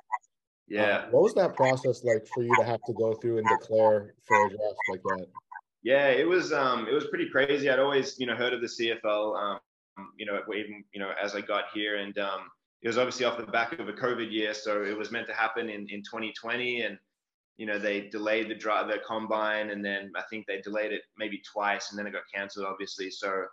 Yeah. 0.68 0.82
Uh, 0.82 1.06
what 1.10 1.24
was 1.24 1.34
that 1.34 1.56
process 1.56 2.04
like 2.04 2.28
for 2.28 2.44
you 2.44 2.56
to 2.60 2.64
have 2.64 2.82
to 2.86 2.94
go 2.94 3.14
through 3.14 3.40
and 3.40 3.48
declare 3.48 4.14
for 4.28 4.46
a 4.46 4.50
draft 4.50 4.76
like 4.90 5.02
that? 5.04 5.28
Yeah, 5.84 6.08
it 6.08 6.28
was 6.28 6.52
um, 6.52 6.88
it 6.88 6.94
was 6.94 7.08
pretty 7.08 7.30
crazy. 7.30 7.70
I'd 7.70 7.80
always 7.80 8.20
you 8.20 8.28
know 8.28 8.36
heard 8.36 8.54
of 8.54 8.62
the 8.62 8.68
CFL. 8.68 9.40
Um, 9.40 9.60
you 10.18 10.26
know, 10.26 10.40
even 10.54 10.84
you 10.94 11.00
know 11.00 11.12
as 11.22 11.36
I 11.36 11.42
got 11.42 11.66
here, 11.74 11.98
and 11.98 12.18
um, 12.18 12.42
it 12.82 12.88
was 12.88 12.98
obviously 12.98 13.26
off 13.26 13.38
the 13.38 13.46
back 13.46 13.78
of 13.80 13.88
a 13.88 13.94
COVID 13.94 14.32
year, 14.32 14.54
so 14.54 14.84
it 14.84 14.98
was 14.98 15.12
meant 15.12 15.28
to 15.28 15.34
happen 15.34 15.70
in 15.70 15.88
in 15.90 16.02
2020, 16.04 16.82
and 16.82 16.98
you 17.58 17.66
know 17.66 17.80
they 17.80 18.10
delayed 18.10 18.50
the 18.50 18.56
drive, 18.56 18.88
the 18.88 19.00
combine, 19.08 19.70
and 19.70 19.84
then 19.84 20.12
I 20.18 20.24
think 20.30 20.48
they 20.48 20.62
delayed 20.62 20.92
it 20.92 21.02
maybe 21.18 21.42
twice, 21.52 21.92
and 21.92 22.00
then 22.00 22.08
it 22.08 22.12
got 22.12 22.24
cancelled, 22.34 22.66
obviously. 22.66 23.10
So 23.10 23.46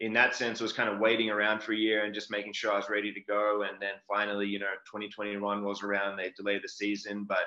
in 0.00 0.12
that 0.14 0.34
sense, 0.34 0.60
I 0.60 0.64
was 0.64 0.72
kind 0.72 0.88
of 0.88 0.98
waiting 0.98 1.30
around 1.30 1.62
for 1.62 1.72
a 1.72 1.76
year 1.76 2.04
and 2.04 2.12
just 2.12 2.28
making 2.28 2.54
sure 2.54 2.72
I 2.72 2.76
was 2.76 2.90
ready 2.90 3.12
to 3.12 3.20
go, 3.20 3.62
and 3.62 3.80
then 3.80 3.94
finally, 4.08 4.48
you 4.48 4.58
know, 4.58 4.72
2021 4.86 5.62
rolls 5.62 5.84
around, 5.84 6.16
they 6.16 6.32
delayed 6.36 6.62
the 6.64 6.68
season, 6.68 7.24
but 7.24 7.46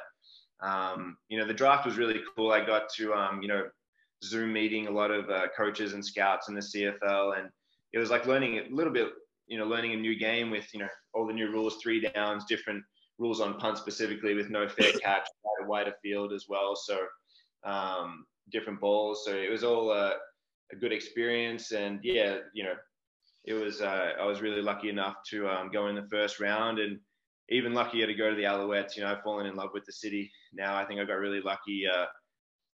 um, 0.62 1.18
you 1.28 1.38
know 1.38 1.46
the 1.46 1.54
draft 1.54 1.86
was 1.86 1.98
really 1.98 2.22
cool. 2.36 2.52
I 2.52 2.66
got 2.66 2.90
to 2.96 3.14
um, 3.14 3.42
you 3.42 3.50
know 3.50 3.64
Zoom 4.30 4.54
meeting 4.54 4.88
a 4.88 4.92
lot 4.92 5.12
of 5.12 5.30
uh, 5.30 5.48
coaches 5.56 5.94
and 5.94 6.06
scouts 6.06 6.50
in 6.50 6.56
the 6.56 6.62
CFL 6.62 7.40
and 7.40 7.50
it 7.96 8.00
was 8.00 8.10
like 8.10 8.26
learning 8.26 8.58
a 8.58 8.76
little 8.76 8.92
bit, 8.92 9.10
you 9.48 9.58
know, 9.58 9.66
learning 9.66 9.94
a 9.94 9.98
new 9.98 10.16
game 10.18 10.52
with, 10.52 10.68
you 10.74 10.80
know, 10.82 10.88
all 11.14 11.26
the 11.26 11.34
new 11.34 11.50
rules, 11.50 11.78
three 11.82 12.02
downs, 12.14 12.44
different 12.48 12.84
rules 13.18 13.40
on 13.40 13.58
punt 13.58 13.78
specifically 13.78 14.34
with 14.34 14.50
no 14.50 14.68
fair 14.68 14.92
catch, 15.02 15.28
wider, 15.44 15.70
wider 15.70 15.94
field 16.04 16.34
as 16.34 16.46
well. 16.50 16.76
So 16.76 17.00
um, 17.64 18.26
different 18.52 18.82
balls. 18.82 19.24
So 19.26 19.34
it 19.34 19.50
was 19.50 19.64
all 19.64 19.92
uh, 19.92 20.12
a 20.74 20.76
good 20.76 20.92
experience. 20.92 21.72
And 21.72 22.02
yeah, 22.04 22.40
you 22.54 22.66
know, 22.66 22.74
it 23.46 23.54
was, 23.54 23.80
uh, 23.80 24.12
I 24.20 24.26
was 24.26 24.42
really 24.42 24.62
lucky 24.62 24.90
enough 24.90 25.16
to 25.30 25.48
um, 25.48 25.70
go 25.72 25.88
in 25.88 25.96
the 25.96 26.08
first 26.12 26.42
round 26.42 26.80
and 26.80 27.00
even 27.50 27.74
luckier 27.74 28.08
to 28.08 28.14
go 28.14 28.30
to 28.30 28.36
the 28.36 28.44
Alouettes. 28.44 28.98
You 28.98 29.04
know, 29.04 29.12
I've 29.12 29.24
fallen 29.24 29.46
in 29.46 29.56
love 29.56 29.70
with 29.74 29.86
the 29.86 29.94
city 29.94 30.30
now. 30.54 30.76
I 30.76 30.84
think 30.84 31.00
I 31.00 31.06
got 31.06 31.14
really 31.14 31.42
lucky. 31.42 31.86
Uh, 31.88 32.08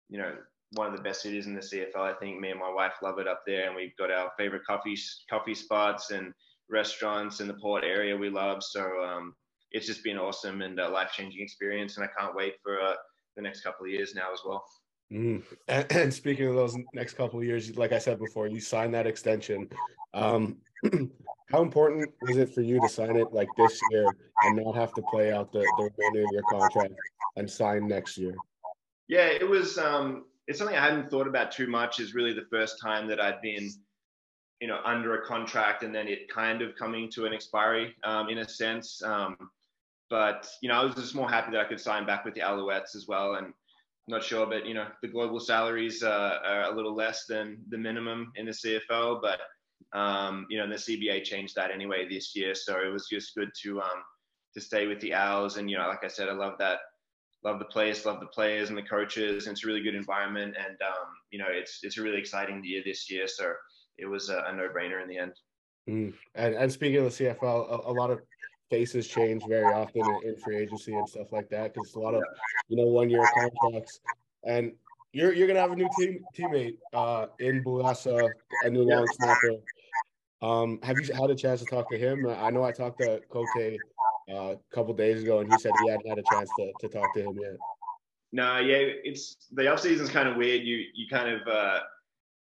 you 0.08 0.18
know, 0.18 0.34
one 0.72 0.86
of 0.86 0.96
the 0.96 1.02
best 1.02 1.22
cities 1.22 1.46
in 1.46 1.54
the 1.54 1.60
CFL. 1.60 1.96
I 1.96 2.12
think 2.14 2.40
me 2.40 2.50
and 2.50 2.60
my 2.60 2.72
wife 2.72 2.92
love 3.02 3.18
it 3.18 3.26
up 3.26 3.42
there, 3.46 3.66
and 3.66 3.74
we've 3.74 3.96
got 3.96 4.10
our 4.10 4.30
favorite 4.38 4.62
coffee 4.66 4.96
coffee 5.28 5.54
spots 5.54 6.10
and 6.10 6.32
restaurants 6.68 7.40
in 7.40 7.48
the 7.48 7.54
port 7.54 7.84
area 7.84 8.16
we 8.16 8.30
love. 8.30 8.62
So 8.62 8.82
um, 9.02 9.34
it's 9.72 9.86
just 9.86 10.04
been 10.04 10.18
awesome 10.18 10.62
and 10.62 10.78
a 10.78 10.88
life 10.88 11.10
changing 11.12 11.42
experience, 11.42 11.96
and 11.96 12.04
I 12.04 12.20
can't 12.20 12.34
wait 12.34 12.54
for 12.62 12.80
uh, 12.80 12.94
the 13.36 13.42
next 13.42 13.62
couple 13.62 13.86
of 13.86 13.92
years 13.92 14.14
now 14.14 14.32
as 14.32 14.40
well. 14.44 14.64
Mm. 15.12 15.42
And, 15.68 15.86
and, 15.92 16.14
speaking 16.14 16.46
of 16.46 16.54
those 16.54 16.76
next 16.94 17.14
couple 17.14 17.40
of 17.40 17.44
years, 17.44 17.76
like 17.76 17.92
I 17.92 17.98
said 17.98 18.18
before, 18.18 18.46
you 18.46 18.60
signed 18.60 18.94
that 18.94 19.06
extension. 19.06 19.68
Um, 20.14 20.58
how 21.50 21.62
important 21.62 22.08
is 22.28 22.36
it 22.36 22.54
for 22.54 22.60
you 22.60 22.80
to 22.80 22.88
sign 22.88 23.16
it 23.16 23.32
like 23.32 23.48
this 23.56 23.80
year 23.90 24.06
and 24.42 24.56
not 24.56 24.76
have 24.76 24.92
to 24.94 25.02
play 25.10 25.32
out 25.32 25.52
the, 25.52 25.60
the 25.78 25.90
remainder 25.98 26.22
of 26.22 26.32
your 26.32 26.42
contract 26.42 26.94
and 27.36 27.50
sign 27.50 27.88
next 27.88 28.16
year? 28.16 28.34
Yeah, 29.08 29.26
it 29.26 29.48
was. 29.48 29.76
Um, 29.76 30.26
it's 30.50 30.58
something 30.58 30.76
I 30.76 30.84
hadn't 30.84 31.10
thought 31.10 31.28
about 31.28 31.52
too 31.52 31.68
much. 31.68 32.00
Is 32.00 32.12
really 32.12 32.34
the 32.34 32.46
first 32.50 32.80
time 32.80 33.06
that 33.06 33.20
I'd 33.20 33.40
been, 33.40 33.70
you 34.60 34.66
know, 34.66 34.80
under 34.84 35.14
a 35.14 35.24
contract 35.24 35.84
and 35.84 35.94
then 35.94 36.08
it 36.08 36.28
kind 36.28 36.60
of 36.60 36.74
coming 36.74 37.08
to 37.12 37.24
an 37.24 37.32
expiry 37.32 37.94
um, 38.02 38.28
in 38.28 38.38
a 38.38 38.48
sense. 38.48 39.00
Um, 39.04 39.36
but 40.10 40.48
you 40.60 40.68
know, 40.68 40.74
I 40.74 40.84
was 40.84 40.96
just 40.96 41.14
more 41.14 41.30
happy 41.30 41.52
that 41.52 41.60
I 41.60 41.68
could 41.68 41.80
sign 41.80 42.04
back 42.04 42.24
with 42.24 42.34
the 42.34 42.40
Alouettes 42.40 42.96
as 42.96 43.06
well. 43.06 43.36
And 43.36 43.46
I'm 43.46 43.54
not 44.08 44.24
sure, 44.24 44.44
but 44.44 44.66
you 44.66 44.74
know, 44.74 44.88
the 45.02 45.08
global 45.08 45.38
salaries 45.38 46.02
uh, 46.02 46.38
are 46.44 46.64
a 46.64 46.74
little 46.74 46.96
less 46.96 47.26
than 47.26 47.58
the 47.68 47.78
minimum 47.78 48.32
in 48.34 48.46
the 48.46 48.52
CFL, 48.52 49.22
but 49.22 49.38
um, 49.96 50.46
you 50.50 50.58
know, 50.58 50.68
the 50.68 50.74
CBA 50.74 51.22
changed 51.22 51.54
that 51.54 51.70
anyway 51.70 52.08
this 52.08 52.34
year, 52.34 52.56
so 52.56 52.80
it 52.80 52.92
was 52.92 53.06
just 53.08 53.36
good 53.36 53.50
to 53.62 53.80
um, 53.80 54.02
to 54.54 54.60
stay 54.60 54.88
with 54.88 54.98
the 55.00 55.14
Owls. 55.14 55.58
And 55.58 55.70
you 55.70 55.78
know, 55.78 55.86
like 55.86 56.02
I 56.04 56.08
said, 56.08 56.28
I 56.28 56.32
love 56.32 56.58
that 56.58 56.80
love 57.44 57.58
the 57.58 57.64
place, 57.66 58.04
love 58.04 58.20
the 58.20 58.26
players 58.26 58.68
and 58.68 58.78
the 58.78 58.82
coaches. 58.82 59.46
And 59.46 59.52
it's 59.52 59.64
a 59.64 59.66
really 59.66 59.82
good 59.82 59.94
environment, 59.94 60.54
and 60.58 60.76
um, 60.82 61.08
you 61.30 61.38
know, 61.38 61.48
it's 61.48 61.80
it's 61.82 61.98
a 61.98 62.02
really 62.02 62.18
exciting 62.18 62.62
year 62.64 62.82
this 62.84 63.10
year. 63.10 63.26
So 63.26 63.52
it 63.98 64.06
was 64.06 64.30
a, 64.30 64.44
a 64.46 64.54
no-brainer 64.54 65.02
in 65.02 65.08
the 65.08 65.18
end. 65.18 65.32
Mm. 65.88 66.14
And 66.34 66.54
and 66.54 66.72
speaking 66.72 66.98
of 66.98 67.16
the 67.16 67.24
CFL, 67.24 67.70
a, 67.70 67.90
a 67.90 67.92
lot 67.92 68.10
of 68.10 68.20
faces 68.70 69.08
change 69.08 69.42
very 69.48 69.72
often 69.72 70.02
in, 70.02 70.28
in, 70.28 70.36
free 70.36 70.58
agency 70.58 70.94
and 70.94 71.08
stuff 71.08 71.32
like 71.32 71.48
that 71.50 71.74
because 71.74 71.88
it's 71.88 71.96
a 71.96 71.98
lot 71.98 72.14
of 72.14 72.22
you 72.68 72.76
know 72.76 72.86
one 72.86 73.10
year 73.10 73.28
contracts 73.34 73.98
and 74.44 74.72
you're 75.12 75.32
you're 75.32 75.48
gonna 75.48 75.60
have 75.60 75.72
a 75.72 75.76
new 75.76 75.88
team 75.98 76.20
teammate 76.36 76.76
uh, 76.92 77.26
in 77.40 77.64
Bourassa, 77.64 78.28
a 78.64 78.70
new 78.70 78.82
long 78.82 79.06
snapper. 79.12 79.56
Um, 80.42 80.78
have 80.82 80.98
you 80.98 81.12
had 81.12 81.30
a 81.30 81.34
chance 81.34 81.60
to 81.60 81.66
talk 81.66 81.90
to 81.90 81.98
him? 81.98 82.26
I 82.26 82.50
know 82.50 82.62
I 82.62 82.72
talked 82.72 83.00
to 83.00 83.20
Cote 83.28 83.46
uh, 84.30 84.54
a 84.54 84.74
couple 84.74 84.94
days 84.94 85.22
ago, 85.22 85.40
and 85.40 85.52
he 85.52 85.58
said 85.58 85.72
he 85.82 85.90
hadn't 85.90 86.08
had 86.08 86.18
a 86.18 86.22
chance 86.32 86.50
to, 86.58 86.72
to 86.80 86.88
talk 86.88 87.12
to 87.14 87.22
him 87.22 87.36
yet. 87.40 87.56
No, 88.32 88.58
yeah, 88.58 88.76
it's 88.78 89.36
the 89.52 89.68
off 89.68 89.80
season's 89.80 90.10
kind 90.10 90.28
of 90.28 90.36
weird. 90.36 90.62
You 90.62 90.84
you 90.94 91.08
kind 91.08 91.28
of 91.28 91.48
uh, 91.48 91.80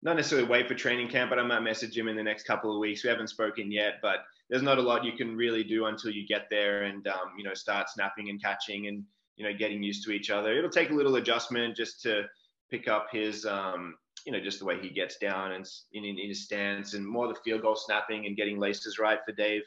not 0.01 0.15
necessarily 0.15 0.47
wait 0.47 0.67
for 0.67 0.75
training 0.75 1.07
camp, 1.07 1.29
but 1.29 1.39
I 1.39 1.43
might 1.43 1.61
message 1.61 1.97
him 1.97 2.07
in 2.07 2.15
the 2.15 2.23
next 2.23 2.43
couple 2.43 2.73
of 2.73 2.79
weeks. 2.79 3.03
We 3.03 3.09
haven't 3.09 3.29
spoken 3.29 3.71
yet, 3.71 3.95
but 4.01 4.17
there's 4.49 4.63
not 4.63 4.79
a 4.79 4.81
lot 4.81 5.05
you 5.05 5.13
can 5.13 5.35
really 5.35 5.63
do 5.63 5.85
until 5.85 6.11
you 6.11 6.27
get 6.27 6.47
there 6.49 6.83
and 6.83 7.07
um, 7.07 7.33
you 7.37 7.43
know 7.43 7.53
start 7.53 7.89
snapping 7.89 8.29
and 8.29 8.41
catching 8.41 8.87
and 8.87 9.03
you 9.37 9.45
know 9.45 9.57
getting 9.57 9.81
used 9.81 10.03
to 10.05 10.11
each 10.11 10.29
other. 10.29 10.57
It'll 10.57 10.69
take 10.69 10.89
a 10.89 10.93
little 10.93 11.15
adjustment 11.15 11.77
just 11.77 12.01
to 12.03 12.23
pick 12.69 12.87
up 12.87 13.07
his 13.11 13.45
um, 13.45 13.95
you 14.25 14.33
know 14.33 14.41
just 14.41 14.59
the 14.59 14.65
way 14.65 14.77
he 14.79 14.89
gets 14.89 15.17
down 15.17 15.53
and 15.53 15.65
in, 15.93 16.03
in 16.03 16.17
his 16.17 16.43
stance 16.43 16.93
and 16.95 17.07
more 17.07 17.27
the 17.27 17.39
field 17.45 17.61
goal 17.61 17.75
snapping 17.75 18.25
and 18.25 18.35
getting 18.35 18.59
laces 18.59 18.99
right 18.99 19.19
for 19.25 19.31
Dave 19.31 19.63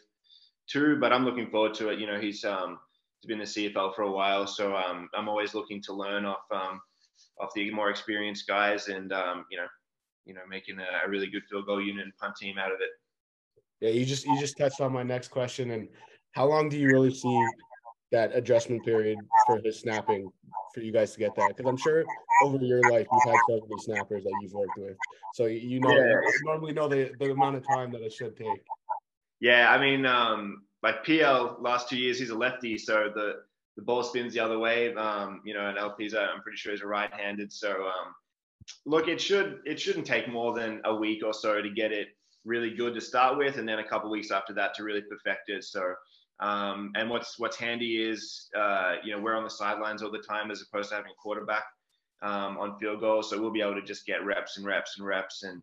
too. 0.68 0.96
But 1.00 1.12
I'm 1.12 1.24
looking 1.24 1.50
forward 1.50 1.74
to 1.74 1.90
it. 1.90 1.98
You 1.98 2.06
know 2.06 2.18
he's 2.18 2.44
um, 2.44 2.78
he's 3.20 3.28
been 3.28 3.40
in 3.40 3.46
the 3.46 3.72
CFL 3.72 3.94
for 3.94 4.02
a 4.02 4.10
while, 4.10 4.46
so 4.46 4.76
um, 4.76 5.08
I'm 5.14 5.28
always 5.28 5.54
looking 5.54 5.82
to 5.82 5.92
learn 5.92 6.24
off 6.24 6.44
um, 6.52 6.80
off 7.40 7.50
the 7.54 7.70
more 7.70 7.90
experienced 7.90 8.46
guys 8.46 8.88
and 8.88 9.12
um, 9.12 9.44
you 9.50 9.56
know 9.56 9.66
you 10.24 10.34
know 10.34 10.42
making 10.48 10.78
a, 10.78 11.06
a 11.06 11.08
really 11.08 11.28
good 11.28 11.42
field 11.50 11.66
goal 11.66 11.80
unit 11.80 12.04
and 12.04 12.16
punt 12.16 12.36
team 12.36 12.58
out 12.58 12.72
of 12.72 12.78
it. 12.80 12.90
Yeah, 13.80 13.90
you 13.90 14.04
just 14.04 14.24
you 14.26 14.38
just 14.38 14.56
touched 14.56 14.80
on 14.80 14.92
my 14.92 15.02
next 15.02 15.28
question 15.28 15.72
and 15.72 15.88
how 16.32 16.46
long 16.46 16.68
do 16.68 16.76
you 16.76 16.88
really 16.88 17.14
see 17.14 17.46
that 18.10 18.34
adjustment 18.34 18.84
period 18.84 19.18
for 19.46 19.58
his 19.58 19.80
snapping 19.80 20.30
for 20.72 20.80
you 20.80 20.92
guys 20.92 21.12
to 21.12 21.18
get 21.18 21.34
that? 21.36 21.54
Because 21.56 21.68
I'm 21.68 21.76
sure 21.76 22.04
over 22.42 22.58
your 22.58 22.80
life 22.90 23.06
you've 23.10 23.32
had 23.32 23.40
so 23.48 23.60
many 23.68 23.82
snappers 23.82 24.24
that 24.24 24.32
you've 24.40 24.52
worked 24.52 24.76
with, 24.76 24.96
so 25.34 25.46
you 25.46 25.80
know 25.80 25.90
yeah. 25.90 26.20
you 26.20 26.40
normally 26.44 26.72
know 26.72 26.88
the, 26.88 27.12
the 27.20 27.30
amount 27.30 27.56
of 27.56 27.66
time 27.66 27.92
that 27.92 28.02
it 28.02 28.12
should 28.12 28.36
take. 28.36 28.64
Yeah, 29.44 29.70
I 29.70 29.78
mean, 29.78 30.06
um, 30.06 30.62
like 30.82 31.04
PL 31.04 31.58
last 31.60 31.90
two 31.90 31.98
years 31.98 32.18
he's 32.18 32.30
a 32.30 32.34
lefty, 32.34 32.78
so 32.78 33.10
the 33.14 33.42
the 33.76 33.82
ball 33.82 34.02
spins 34.02 34.32
the 34.32 34.40
other 34.40 34.58
way. 34.58 34.94
Um, 34.94 35.42
you 35.44 35.52
know, 35.52 35.68
and 35.68 35.76
LP's 35.76 36.14
I'm 36.14 36.40
pretty 36.40 36.56
sure 36.56 36.72
he's 36.72 36.80
a 36.80 36.86
right-handed. 36.86 37.52
So 37.52 37.84
um, 37.84 38.14
look, 38.86 39.06
it 39.06 39.20
should 39.20 39.60
it 39.66 39.78
shouldn't 39.78 40.06
take 40.06 40.28
more 40.30 40.54
than 40.54 40.80
a 40.86 40.94
week 40.94 41.22
or 41.22 41.34
so 41.34 41.60
to 41.60 41.68
get 41.68 41.92
it 41.92 42.08
really 42.46 42.70
good 42.70 42.94
to 42.94 43.02
start 43.02 43.36
with, 43.36 43.58
and 43.58 43.68
then 43.68 43.80
a 43.80 43.86
couple 43.86 44.10
weeks 44.10 44.30
after 44.30 44.54
that 44.54 44.72
to 44.76 44.82
really 44.82 45.02
perfect 45.02 45.50
it. 45.50 45.62
So 45.62 45.92
um, 46.40 46.92
and 46.94 47.10
what's 47.10 47.38
what's 47.38 47.58
handy 47.58 48.02
is 48.02 48.48
uh, 48.56 48.94
you 49.04 49.14
know 49.14 49.20
we're 49.20 49.36
on 49.36 49.44
the 49.44 49.50
sidelines 49.50 50.02
all 50.02 50.10
the 50.10 50.24
time 50.26 50.50
as 50.50 50.62
opposed 50.62 50.88
to 50.88 50.94
having 50.94 51.10
a 51.10 51.22
quarterback 51.22 51.64
um, 52.22 52.56
on 52.56 52.78
field 52.78 53.00
goals, 53.00 53.28
so 53.28 53.38
we'll 53.38 53.52
be 53.52 53.60
able 53.60 53.74
to 53.74 53.82
just 53.82 54.06
get 54.06 54.24
reps 54.24 54.56
and 54.56 54.64
reps 54.64 54.96
and 54.96 55.06
reps. 55.06 55.42
And 55.42 55.62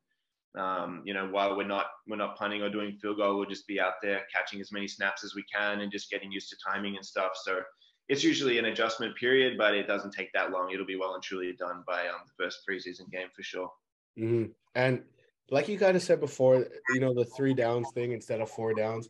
um, 0.56 1.02
you 1.06 1.14
know 1.14 1.28
while 1.28 1.56
we're 1.56 1.68
not 1.68 1.88
we're 2.08 2.18
not 2.18 2.38
punting 2.38 2.62
or 2.62 2.70
doing 2.70 2.98
field 3.02 3.18
goal, 3.18 3.38
we'll 3.38 3.50
just 3.50 3.68
be 3.68 3.80
out 3.80 3.94
there 4.02 4.22
catching 4.34 4.60
as 4.62 4.72
many 4.72 4.88
snaps 4.88 5.24
as 5.24 5.36
we 5.36 5.44
can 5.54 5.82
and 5.82 5.92
just 5.92 6.10
getting 6.10 6.32
used 6.32 6.50
to 6.50 6.58
timing 6.66 6.96
and 6.96 7.06
stuff. 7.06 7.32
So 7.44 7.62
it's 8.10 8.24
usually 8.24 8.58
an 8.60 8.66
adjustment 8.66 9.16
period, 9.16 9.58
but 9.58 9.74
it 9.74 9.88
doesn't 9.88 10.12
take 10.12 10.34
that 10.34 10.52
long. 10.52 10.72
It'll 10.72 10.86
be 10.86 10.98
well 10.98 11.14
and 11.14 11.24
truly 11.24 11.54
done 11.58 11.84
by 11.88 12.08
um, 12.08 12.22
the 12.26 12.44
first 12.44 12.60
preseason 12.70 13.10
game 13.12 13.28
for 13.34 13.44
sure. 13.44 13.72
Mm-hmm. 14.20 14.52
And 14.76 15.04
like 15.50 15.68
you 15.68 15.80
kind 15.80 15.96
of 15.96 16.04
said 16.04 16.20
before, 16.20 16.68
you 16.90 17.00
know 17.00 17.14
the 17.14 17.26
three 17.26 17.54
downs 17.54 17.88
thing 17.94 18.12
instead 18.12 18.42
of 18.42 18.50
four 18.50 18.74
downs 18.74 19.08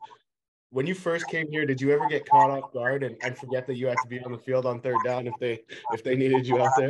when 0.71 0.87
you 0.87 0.95
first 0.95 1.27
came 1.27 1.49
here, 1.51 1.65
did 1.65 1.79
you 1.79 1.91
ever 1.91 2.07
get 2.07 2.27
caught 2.27 2.49
off 2.49 2.73
guard 2.73 3.03
and, 3.03 3.15
and 3.21 3.37
forget 3.37 3.67
that 3.67 3.75
you 3.75 3.87
had 3.87 3.97
to 4.01 4.07
be 4.07 4.19
on 4.21 4.31
the 4.31 4.37
field 4.37 4.65
on 4.65 4.79
third 4.79 4.95
down 5.03 5.27
if 5.27 5.33
they 5.39 5.59
if 5.91 6.03
they 6.03 6.15
needed 6.15 6.47
you 6.47 6.61
out 6.61 6.71
there? 6.77 6.89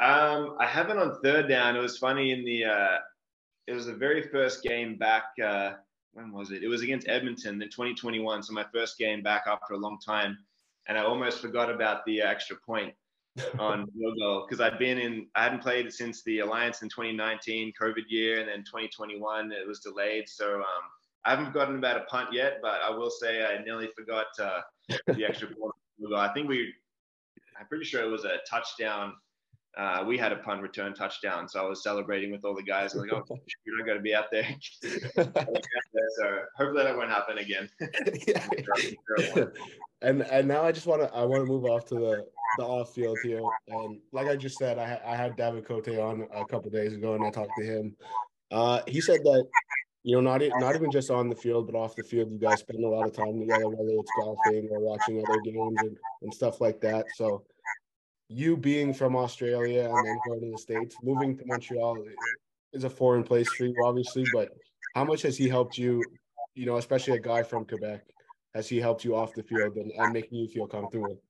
Um, 0.00 0.56
I 0.58 0.66
haven't 0.66 0.98
on 0.98 1.20
third 1.22 1.48
down. 1.48 1.76
It 1.76 1.80
was 1.80 1.98
funny 1.98 2.30
in 2.30 2.44
the 2.44 2.64
uh, 2.64 2.98
it 3.66 3.72
was 3.72 3.86
the 3.86 3.94
very 3.94 4.22
first 4.22 4.62
game 4.62 4.96
back. 4.96 5.24
Uh, 5.42 5.72
when 6.12 6.32
was 6.32 6.50
it? 6.50 6.62
It 6.62 6.68
was 6.68 6.82
against 6.82 7.08
Edmonton 7.08 7.60
in 7.62 7.68
2021. 7.70 8.42
So 8.42 8.52
my 8.52 8.66
first 8.72 8.98
game 8.98 9.22
back 9.22 9.44
after 9.46 9.74
a 9.74 9.78
long 9.78 9.98
time, 9.98 10.38
and 10.88 10.98
I 10.98 11.04
almost 11.04 11.40
forgot 11.40 11.70
about 11.70 12.04
the 12.04 12.20
extra 12.20 12.56
point 12.56 12.94
on 13.58 13.86
field 13.92 14.18
goal 14.18 14.46
because 14.46 14.60
I'd 14.60 14.78
been 14.78 14.98
in. 14.98 15.26
I 15.34 15.44
hadn't 15.44 15.62
played 15.62 15.92
since 15.92 16.22
the 16.24 16.40
Alliance 16.40 16.82
in 16.82 16.88
2019 16.88 17.72
COVID 17.80 18.04
year, 18.08 18.40
and 18.40 18.48
then 18.48 18.58
2021 18.58 19.52
it 19.52 19.66
was 19.66 19.80
delayed. 19.80 20.28
So 20.28 20.56
um, 20.56 20.64
I 21.24 21.30
haven't 21.30 21.46
forgotten 21.46 21.76
about 21.76 21.96
a 21.96 22.04
punt 22.04 22.32
yet, 22.32 22.58
but 22.60 22.80
I 22.82 22.90
will 22.90 23.10
say 23.10 23.44
I 23.44 23.62
nearly 23.62 23.88
forgot 23.96 24.26
uh, 24.40 24.60
the 25.06 25.24
extra 25.24 25.48
point. 25.60 25.74
I 26.16 26.28
think 26.34 26.48
we, 26.48 26.74
I'm 27.58 27.66
pretty 27.68 27.84
sure 27.84 28.02
it 28.02 28.10
was 28.10 28.24
a 28.24 28.38
touchdown. 28.48 29.14
Uh, 29.76 30.04
we 30.06 30.18
had 30.18 30.32
a 30.32 30.36
punt 30.36 30.60
return 30.60 30.92
touchdown, 30.92 31.48
so 31.48 31.64
I 31.64 31.68
was 31.68 31.82
celebrating 31.82 32.30
with 32.30 32.44
all 32.44 32.54
the 32.54 32.62
guys. 32.62 32.94
I'm 32.94 33.00
like, 33.00 33.12
oh, 33.12 33.24
shoot, 33.46 33.82
I 33.82 33.86
got 33.86 33.94
to 33.94 34.00
be 34.00 34.14
out 34.14 34.30
there. 34.30 34.46
so 34.82 36.38
hopefully 36.56 36.84
that 36.84 36.96
won't 36.96 37.08
happen 37.08 37.38
again. 37.38 37.70
and 40.02 40.22
and 40.22 40.46
now 40.48 40.62
I 40.62 40.72
just 40.72 40.86
want 40.86 41.02
to 41.02 41.12
I 41.14 41.24
want 41.24 41.40
to 41.42 41.46
move 41.46 41.64
off 41.64 41.86
to 41.86 41.94
the 41.94 42.26
the 42.58 42.64
off 42.64 42.94
field 42.94 43.16
here. 43.22 43.40
And 43.68 43.98
like 44.12 44.28
I 44.28 44.36
just 44.36 44.58
said, 44.58 44.78
I 44.78 45.00
I 45.06 45.16
had 45.16 45.36
David 45.36 45.66
Cote 45.66 45.88
on 45.88 46.28
a 46.34 46.44
couple 46.44 46.70
days 46.70 46.92
ago, 46.92 47.14
and 47.14 47.24
I 47.24 47.30
talked 47.30 47.56
to 47.58 47.64
him. 47.64 47.96
Uh, 48.50 48.82
he 48.86 49.00
said 49.00 49.20
that 49.24 49.46
you 50.04 50.16
know, 50.16 50.20
not 50.20 50.42
not 50.58 50.74
even 50.74 50.90
just 50.90 51.10
on 51.10 51.28
the 51.28 51.36
field, 51.36 51.66
but 51.66 51.78
off 51.78 51.94
the 51.94 52.02
field, 52.02 52.32
you 52.32 52.38
guys 52.38 52.60
spend 52.60 52.84
a 52.84 52.88
lot 52.88 53.06
of 53.06 53.12
time 53.12 53.38
together, 53.38 53.68
whether 53.68 53.92
it's 53.92 54.10
golfing 54.18 54.68
or 54.70 54.80
watching 54.80 55.24
other 55.24 55.40
games 55.40 55.76
and, 55.78 55.96
and 56.22 56.34
stuff 56.34 56.60
like 56.60 56.80
that. 56.80 57.06
So, 57.14 57.44
you 58.32 58.56
being 58.56 58.94
from 58.94 59.16
Australia 59.16 59.84
and 59.84 60.04
then 60.04 60.20
going 60.26 60.40
to 60.40 60.50
the 60.50 60.58
states, 60.58 60.96
moving 61.02 61.36
to 61.38 61.44
Montreal 61.46 62.04
is 62.72 62.84
a 62.84 62.90
foreign 62.90 63.22
place 63.22 63.52
for 63.52 63.64
you, 63.64 63.76
obviously. 63.82 64.24
But 64.32 64.50
how 64.94 65.04
much 65.04 65.22
has 65.22 65.36
he 65.36 65.48
helped 65.48 65.78
you? 65.78 66.10
You 66.54 66.66
know, 66.66 66.76
especially 66.76 67.14
a 67.14 67.20
guy 67.20 67.42
from 67.42 67.64
Quebec, 67.64 68.02
has 68.54 68.68
he 68.68 68.78
helped 68.78 69.04
you 69.04 69.16
off 69.16 69.34
the 69.34 69.42
field 69.42 69.76
and, 69.76 69.90
and 69.92 70.12
making 70.12 70.38
you 70.38 70.48
feel 70.48 70.66
comfortable? 70.66 71.20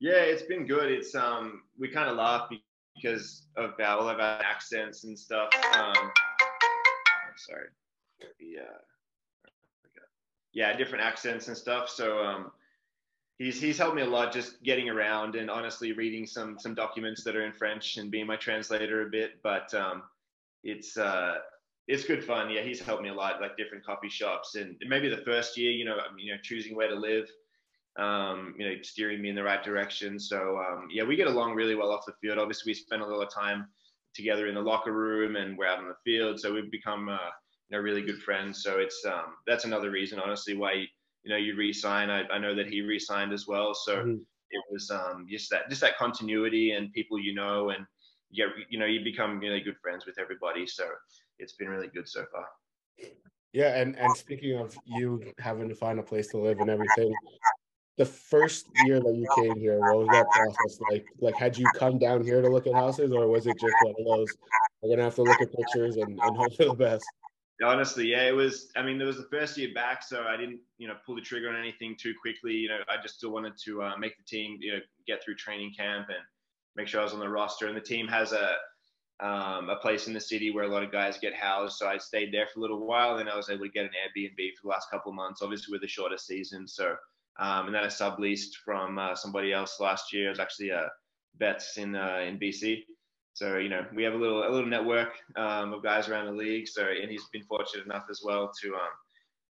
Yeah, 0.00 0.20
it's 0.20 0.42
been 0.42 0.66
good. 0.66 0.90
It's 0.90 1.14
um, 1.14 1.62
we 1.78 1.88
kind 1.88 2.08
of 2.08 2.16
laugh 2.16 2.48
because 2.96 3.46
of 3.56 3.72
all 3.80 4.08
of 4.08 4.20
our 4.20 4.42
accents 4.42 5.04
and 5.04 5.18
stuff. 5.18 5.50
Um, 5.74 6.12
sorry 7.36 7.68
uh, 8.22 8.78
yeah, 10.52 10.76
different 10.76 11.04
accents 11.04 11.48
and 11.48 11.56
stuff. 11.56 11.88
So 11.88 12.18
um, 12.18 12.50
he's 13.38 13.60
he's 13.60 13.78
helped 13.78 13.96
me 13.96 14.02
a 14.02 14.06
lot 14.06 14.32
just 14.32 14.62
getting 14.62 14.88
around 14.88 15.36
and 15.36 15.50
honestly 15.50 15.92
reading 15.92 16.26
some 16.26 16.58
some 16.58 16.74
documents 16.74 17.24
that 17.24 17.36
are 17.36 17.46
in 17.46 17.52
French 17.52 17.96
and 17.96 18.10
being 18.10 18.26
my 18.26 18.36
translator 18.36 19.06
a 19.06 19.10
bit. 19.10 19.42
But 19.42 19.72
um, 19.74 20.02
it's 20.64 20.96
uh, 20.96 21.36
it's 21.86 22.04
good 22.04 22.24
fun. 22.24 22.50
Yeah, 22.50 22.62
he's 22.62 22.80
helped 22.80 23.02
me 23.02 23.08
a 23.08 23.14
lot, 23.14 23.40
like 23.40 23.56
different 23.56 23.84
coffee 23.84 24.10
shops 24.10 24.56
and 24.56 24.76
maybe 24.86 25.08
the 25.08 25.22
first 25.24 25.56
year, 25.56 25.70
you 25.70 25.84
know, 25.84 25.96
you 26.18 26.32
know, 26.32 26.38
choosing 26.42 26.76
where 26.76 26.88
to 26.88 26.96
live. 26.96 27.28
Um, 27.96 28.54
you 28.56 28.64
know, 28.64 28.76
steering 28.82 29.20
me 29.20 29.28
in 29.28 29.34
the 29.34 29.42
right 29.42 29.64
direction. 29.64 30.20
So 30.20 30.58
um, 30.58 30.86
yeah, 30.88 31.02
we 31.02 31.16
get 31.16 31.26
along 31.26 31.56
really 31.56 31.74
well 31.74 31.90
off 31.90 32.06
the 32.06 32.12
field. 32.20 32.38
Obviously, 32.38 32.70
we 32.70 32.74
spend 32.74 33.02
a 33.02 33.06
lot 33.06 33.26
of 33.26 33.34
time 33.34 33.66
together 34.14 34.46
in 34.46 34.54
the 34.54 34.60
locker 34.60 34.92
room 34.92 35.34
and 35.34 35.58
we're 35.58 35.66
out 35.66 35.80
on 35.80 35.88
the 35.88 35.96
field, 36.04 36.38
so 36.38 36.52
we've 36.52 36.70
become 36.70 37.08
uh, 37.08 37.30
you 37.68 37.76
know 37.76 37.78
really 37.78 38.02
good 38.02 38.22
friends. 38.22 38.62
So 38.62 38.78
it's 38.78 39.04
um, 39.04 39.34
that's 39.48 39.64
another 39.64 39.90
reason, 39.90 40.20
honestly, 40.20 40.56
why 40.56 40.84
you 41.24 41.30
know 41.30 41.36
you 41.36 41.56
re-sign. 41.56 42.10
I, 42.10 42.22
I 42.28 42.38
know 42.38 42.54
that 42.54 42.68
he 42.68 42.80
re-signed 42.80 43.32
as 43.32 43.46
well. 43.46 43.74
So 43.74 43.96
mm-hmm. 43.96 44.14
it 44.50 44.64
was 44.70 44.90
um, 44.90 45.26
just 45.28 45.50
that 45.50 45.68
just 45.68 45.80
that 45.80 45.98
continuity 45.98 46.72
and 46.72 46.92
people 46.92 47.18
you 47.18 47.34
know 47.34 47.70
and 47.70 47.84
you 48.30 48.48
you 48.68 48.78
know 48.78 48.86
you 48.86 49.02
become 49.02 49.38
really 49.38 49.60
good 49.60 49.76
friends 49.82 50.06
with 50.06 50.18
everybody. 50.18 50.66
So 50.66 50.84
it's 51.38 51.54
been 51.54 51.68
really 51.68 51.88
good 51.88 52.08
so 52.08 52.24
far. 52.32 52.46
Yeah, 53.52 53.80
and 53.80 53.96
and 53.96 54.16
speaking 54.16 54.58
of 54.58 54.76
you 54.84 55.22
having 55.38 55.68
to 55.68 55.74
find 55.74 55.98
a 55.98 56.02
place 56.02 56.28
to 56.28 56.38
live 56.38 56.58
and 56.60 56.68
everything, 56.68 57.12
the 57.96 58.04
first 58.04 58.66
year 58.84 59.00
that 59.00 59.14
you 59.14 59.26
came 59.36 59.58
here, 59.58 59.80
what 59.80 59.98
was 59.98 60.08
that 60.12 60.28
process 60.30 60.78
like? 60.90 61.06
Like, 61.20 61.34
had 61.34 61.56
you 61.56 61.66
come 61.74 61.98
down 61.98 62.24
here 62.24 62.42
to 62.42 62.48
look 62.48 62.66
at 62.66 62.74
houses, 62.74 63.10
or 63.10 63.26
was 63.26 63.46
it 63.46 63.56
just 63.58 63.74
one 63.82 63.94
of 63.98 64.04
those? 64.04 64.28
We're 64.82 64.90
gonna 64.90 65.04
have 65.04 65.14
to 65.16 65.22
look 65.22 65.40
at 65.40 65.52
pictures 65.52 65.96
and, 65.96 66.18
and 66.20 66.36
hope 66.36 66.54
for 66.56 66.66
the 66.66 66.74
best. 66.74 67.04
Honestly, 67.62 68.06
yeah, 68.06 68.28
it 68.28 68.34
was. 68.34 68.70
I 68.76 68.82
mean, 68.82 68.98
there 68.98 69.06
was 69.06 69.16
the 69.16 69.28
first 69.30 69.58
year 69.58 69.70
back, 69.74 70.02
so 70.02 70.22
I 70.22 70.36
didn't, 70.36 70.60
you 70.78 70.86
know, 70.86 70.94
pull 71.04 71.16
the 71.16 71.20
trigger 71.20 71.48
on 71.48 71.56
anything 71.56 71.96
too 72.00 72.14
quickly. 72.20 72.52
You 72.52 72.68
know, 72.68 72.78
I 72.88 73.02
just 73.02 73.16
still 73.16 73.30
wanted 73.30 73.54
to 73.64 73.82
uh, 73.82 73.96
make 73.96 74.16
the 74.16 74.24
team, 74.24 74.58
you 74.60 74.74
know, 74.74 74.78
get 75.06 75.24
through 75.24 75.34
training 75.36 75.72
camp 75.76 76.06
and 76.08 76.18
make 76.76 76.86
sure 76.86 77.00
I 77.00 77.04
was 77.04 77.14
on 77.14 77.20
the 77.20 77.28
roster. 77.28 77.66
And 77.66 77.76
the 77.76 77.80
team 77.80 78.06
has 78.06 78.32
a 78.32 78.52
um, 79.20 79.68
a 79.70 79.76
place 79.76 80.06
in 80.06 80.14
the 80.14 80.20
city 80.20 80.52
where 80.52 80.64
a 80.64 80.68
lot 80.68 80.84
of 80.84 80.92
guys 80.92 81.18
get 81.18 81.34
housed. 81.34 81.78
So 81.78 81.88
I 81.88 81.98
stayed 81.98 82.32
there 82.32 82.46
for 82.46 82.60
a 82.60 82.62
little 82.62 82.86
while, 82.86 83.16
and 83.16 83.28
I 83.28 83.36
was 83.36 83.50
able 83.50 83.64
to 83.64 83.70
get 83.70 83.86
an 83.86 83.90
Airbnb 83.90 84.36
for 84.36 84.62
the 84.62 84.68
last 84.68 84.88
couple 84.90 85.10
of 85.10 85.16
months, 85.16 85.42
obviously 85.42 85.72
with 85.72 85.82
a 85.82 85.88
shorter 85.88 86.18
season. 86.18 86.68
So 86.68 86.94
um, 87.38 87.66
and 87.66 87.74
then 87.74 87.84
I 87.84 87.86
subleased 87.86 88.56
from 88.64 88.98
uh, 88.98 89.14
somebody 89.14 89.52
else 89.52 89.78
last 89.78 90.12
year. 90.12 90.26
It 90.26 90.30
was 90.30 90.40
actually 90.40 90.70
a 90.70 90.78
uh, 90.80 90.88
Betts 91.36 91.76
in 91.78 91.94
uh, 91.94 92.20
in 92.26 92.38
BC. 92.38 92.82
So 93.38 93.56
you 93.56 93.68
know 93.68 93.86
we 93.94 94.02
have 94.02 94.14
a 94.14 94.16
little 94.16 94.42
a 94.42 94.50
little 94.50 94.66
network 94.66 95.10
um, 95.36 95.72
of 95.72 95.82
guys 95.84 96.08
around 96.08 96.26
the 96.26 96.32
league. 96.32 96.66
So 96.66 96.82
and 96.82 97.08
he's 97.08 97.28
been 97.32 97.44
fortunate 97.44 97.86
enough 97.86 98.06
as 98.10 98.20
well 98.24 98.50
to 98.62 98.74
um, 98.74 98.94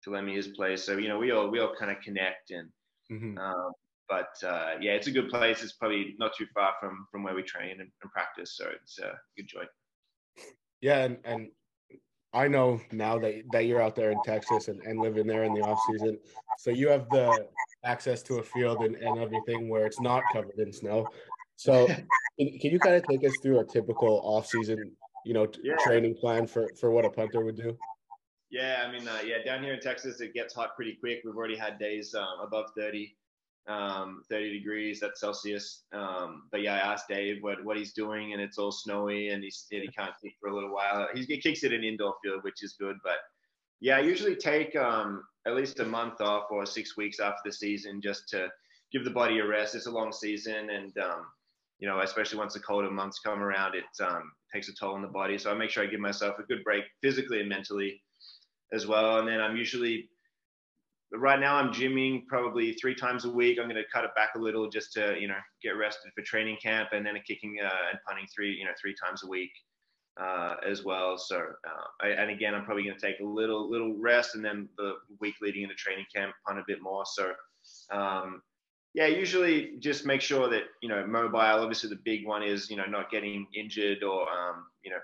to 0.05 0.11
lend 0.11 0.27
me 0.27 0.35
his 0.35 0.49
place. 0.49 0.83
So 0.83 0.97
you 0.97 1.09
know 1.09 1.19
we 1.19 1.33
all 1.33 1.51
we 1.51 1.61
all 1.61 1.75
kind 1.79 1.91
of 1.91 2.01
connect 2.01 2.51
and. 2.51 2.69
Mm-hmm. 3.13 3.37
Um, 3.37 3.73
but 4.09 4.35
uh, 4.47 4.73
yeah, 4.81 4.93
it's 4.93 5.07
a 5.07 5.11
good 5.11 5.29
place. 5.29 5.63
It's 5.63 5.73
probably 5.73 6.15
not 6.19 6.35
too 6.37 6.47
far 6.55 6.73
from 6.81 7.07
from 7.11 7.23
where 7.23 7.35
we 7.35 7.43
train 7.43 7.81
and, 7.81 7.91
and 8.03 8.13
practice, 8.13 8.57
so 8.57 8.67
it's 8.83 8.99
a 8.99 9.13
good 9.37 9.47
joint. 9.47 9.69
Yeah, 10.81 11.05
and, 11.05 11.19
and 11.25 11.49
I 12.33 12.49
know 12.49 12.81
now 12.93 13.19
that 13.19 13.43
that 13.53 13.67
you're 13.67 13.83
out 13.83 13.95
there 13.97 14.11
in 14.11 14.19
Texas 14.25 14.69
and, 14.69 14.81
and 14.83 15.01
living 15.01 15.27
there 15.27 15.45
in 15.45 15.55
the 15.55 15.61
off 15.63 15.81
season, 15.91 16.19
so 16.59 16.71
you 16.71 16.89
have 16.89 17.09
the 17.11 17.47
access 17.85 18.23
to 18.25 18.37
a 18.37 18.43
field 18.43 18.83
and, 18.83 18.97
and 18.97 19.19
everything 19.19 19.69
where 19.69 19.87
it's 19.87 20.01
not 20.01 20.23
covered 20.33 20.59
in 20.59 20.73
snow. 20.73 21.07
So 21.57 21.87
can, 21.87 22.59
can 22.59 22.71
you 22.71 22.79
kind 22.79 22.97
of 22.97 23.05
take 23.05 23.25
us 23.25 23.33
through 23.43 23.61
a 23.61 23.65
typical 23.65 24.21
off 24.25 24.47
season, 24.47 24.93
you 25.25 25.35
know, 25.35 25.47
yeah. 25.63 25.77
training 25.85 26.17
plan 26.17 26.47
for 26.47 26.69
for 26.79 26.91
what 26.91 27.05
a 27.05 27.11
punter 27.11 27.45
would 27.45 27.57
do? 27.57 27.77
Yeah, 28.51 28.85
I 28.87 28.93
mean, 28.93 29.09
uh, 29.09 29.21
yeah, 29.25 29.43
down 29.45 29.63
here 29.65 29.75
in 29.75 29.81
Texas, 29.81 30.21
it 30.21 30.33
gets 30.33 30.55
hot 30.55 30.77
pretty 30.77 30.97
quick. 31.01 31.23
We've 31.25 31.37
already 31.37 31.57
had 31.57 31.79
days 31.79 32.15
um, 32.15 32.39
above 32.41 32.67
30 32.77 33.17
um, 33.67 34.23
30 34.29 34.59
degrees, 34.59 35.01
that's 35.01 35.21
Celsius. 35.21 35.85
Um, 35.93 36.45
but 36.51 36.63
yeah, 36.63 36.75
I 36.75 36.93
asked 36.93 37.09
Dave 37.09 37.43
what, 37.43 37.65
what 37.65 37.77
he's 37.77 37.93
doing, 37.93 38.33
and 38.33 38.43
it's 38.43 38.59
all 38.59 38.73
snowy, 38.73 39.31
and 39.31 39.43
he's, 39.43 39.67
he 39.71 39.89
can't 39.89 40.13
kick 40.23 40.35
for 40.41 40.51
a 40.51 40.55
little 40.55 40.73
while. 40.73 41.09
He, 41.15 41.23
he 41.23 41.41
kicks 41.41 41.65
it 41.65 41.73
in 41.73 41.83
indoor 41.83 42.15
field, 42.23 42.45
which 42.45 42.63
is 42.63 42.75
good. 42.79 42.97
But 43.03 43.17
yeah, 43.81 43.97
I 43.97 44.01
usually 44.01 44.37
take 44.37 44.77
um, 44.77 45.25
at 45.47 45.55
least 45.55 45.81
a 45.81 45.85
month 45.85 46.21
off 46.21 46.45
or 46.51 46.67
six 46.67 46.97
weeks 46.97 47.21
after 47.21 47.41
the 47.45 47.53
season 47.53 48.01
just 48.03 48.29
to 48.31 48.49
give 48.93 49.05
the 49.05 49.11
body 49.11 49.39
a 49.39 49.47
rest. 49.47 49.75
It's 49.75 49.87
a 49.87 49.91
long 49.91 50.13
season, 50.13 50.71
and 50.71 50.97
um, 50.99 51.27
you 51.85 51.91
know, 51.91 52.01
especially 52.01 52.39
once 52.39 52.55
the 52.55 52.61
colder 52.61 52.91
months 52.91 53.19
come 53.19 53.43
around, 53.43 53.75
it 53.75 53.85
um, 54.03 54.33
takes 54.51 54.71
a 54.71 54.73
toll 54.75 54.95
on 54.95 55.03
the 55.03 55.09
body. 55.09 55.37
So 55.37 55.51
I 55.51 55.55
make 55.55 55.69
sure 55.69 55.83
I 55.83 55.87
give 55.87 56.01
myself 56.01 56.39
a 56.39 56.43
good 56.45 56.65
break 56.65 56.85
physically 57.03 57.41
and 57.41 57.49
mentally 57.51 58.01
as 58.73 58.87
well. 58.87 59.19
And 59.19 59.29
then 59.29 59.39
I'm 59.39 59.55
usually 59.55 60.09
right 61.13 61.39
now 61.39 61.57
I'm 61.57 61.75
gymming 61.75 62.27
probably 62.27 62.73
three 62.73 62.95
times 62.95 63.27
a 63.27 63.31
week. 63.31 63.59
I'm 63.59 63.69
going 63.69 63.77
to 63.77 63.91
cut 63.93 64.05
it 64.05 64.15
back 64.17 64.31
a 64.35 64.39
little 64.39 64.71
just 64.71 64.95
to, 64.95 65.15
you 65.21 65.29
know, 65.29 65.37
get 65.63 65.77
rested 65.77 66.11
for 66.15 66.23
training 66.23 66.57
camp 66.63 66.89
and 66.93 67.05
then 67.05 67.17
kicking 67.29 67.59
uh, 67.63 67.91
and 67.91 67.99
punting 68.09 68.29
three, 68.35 68.55
you 68.55 68.65
know, 68.65 68.73
three 68.81 68.95
times 69.05 69.23
a 69.23 69.29
week 69.29 69.53
uh, 70.19 70.55
as 70.67 70.87
well. 70.87 71.19
So, 71.19 71.37
uh, 71.37 72.07
I, 72.07 72.09
and 72.13 72.31
again, 72.31 72.55
I'm 72.55 72.65
probably 72.65 72.85
going 72.85 72.99
to 72.99 73.07
take 73.07 73.21
a 73.21 73.25
little, 73.25 73.71
little 73.71 73.95
rest 73.99 74.37
and 74.37 74.43
then 74.43 74.71
the 74.79 74.95
week 75.21 75.35
leading 75.43 75.65
into 75.65 75.75
training 75.75 76.07
camp, 76.17 76.33
punt 76.47 76.59
a 76.59 76.65
bit 76.67 76.81
more. 76.81 77.05
So, 77.05 77.35
um, 77.91 78.41
yeah, 78.95 79.07
usually 79.07 79.75
just 79.81 80.07
make 80.07 80.21
sure 80.21 80.49
that, 80.49 80.63
you 80.81 80.89
know, 80.89 81.07
mobile, 81.07 81.39
obviously 81.39 81.91
the 81.91 82.01
big 82.05 82.27
one 82.27 82.43
is, 82.43 82.71
you 82.71 82.77
know, 82.77 82.87
not 82.87 83.11
getting 83.11 83.47
injured 83.55 84.03
or, 84.03 84.23
um, 84.31 84.67
you 84.85 84.91
know, 84.91 84.99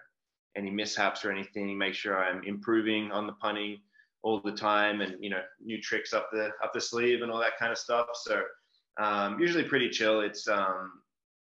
any 0.57 0.71
mishaps 0.71 1.25
or 1.25 1.31
anything. 1.31 1.77
Make 1.77 1.95
sure 1.95 2.23
I'm 2.23 2.43
improving 2.45 3.11
on 3.11 3.27
the 3.27 3.33
punting 3.35 3.79
all 4.23 4.41
the 4.41 4.53
time 4.53 5.01
and 5.01 5.17
you 5.21 5.31
know 5.31 5.41
new 5.65 5.81
tricks 5.81 6.13
up 6.13 6.29
the 6.33 6.51
up 6.63 6.73
the 6.75 6.81
sleeve 6.81 7.23
and 7.23 7.31
all 7.31 7.41
that 7.41 7.59
kind 7.59 7.73
of 7.73 7.79
stuff 7.79 8.07
so 8.15 8.43
um, 9.01 9.39
usually 9.41 9.65
pretty 9.65 9.89
chill 9.89 10.21
it's 10.21 10.47
um, 10.49 10.93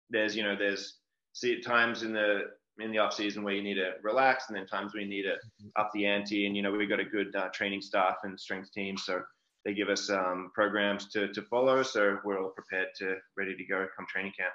there's 0.10 0.36
you 0.36 0.44
know 0.44 0.56
there's 0.56 1.00
see 1.34 1.60
times 1.62 2.04
in 2.04 2.14
the 2.14 2.42
in 2.80 2.92
the 2.92 2.98
off 2.98 3.14
season 3.14 3.44
where 3.44 3.54
you 3.54 3.64
need 3.64 3.76
to 3.76 3.94
relax 4.04 4.46
and 4.48 4.58
then 4.58 4.66
times 4.66 4.94
where 4.94 5.04
you 5.04 5.10
need 5.10 5.24
to 5.24 5.30
mm-hmm. 5.30 5.68
up 5.78 5.90
the 5.94 6.06
ante 6.06 6.46
and 6.46 6.56
you 6.56 6.62
know 6.62 6.72
we've 6.72 6.90
got 6.90 7.00
a 7.00 7.06
good 7.06 7.36
uh, 7.36 7.50
training 7.54 7.82
staff 7.82 8.18
and 8.24 8.40
strength 8.40 8.72
team 8.72 8.98
so 8.98 9.22
they 9.70 9.76
give 9.76 9.90
us 9.90 10.10
um, 10.10 10.52
programs 10.56 11.08
to, 11.10 11.32
to 11.32 11.44
follow 11.44 11.84
so 11.84 12.18
we're 12.24 12.42
all 12.42 12.50
prepared 12.50 12.88
to 12.98 13.16
ready 13.38 13.56
to 13.56 13.64
go 13.66 13.86
come 13.96 14.06
training 14.10 14.34
camp 14.38 14.52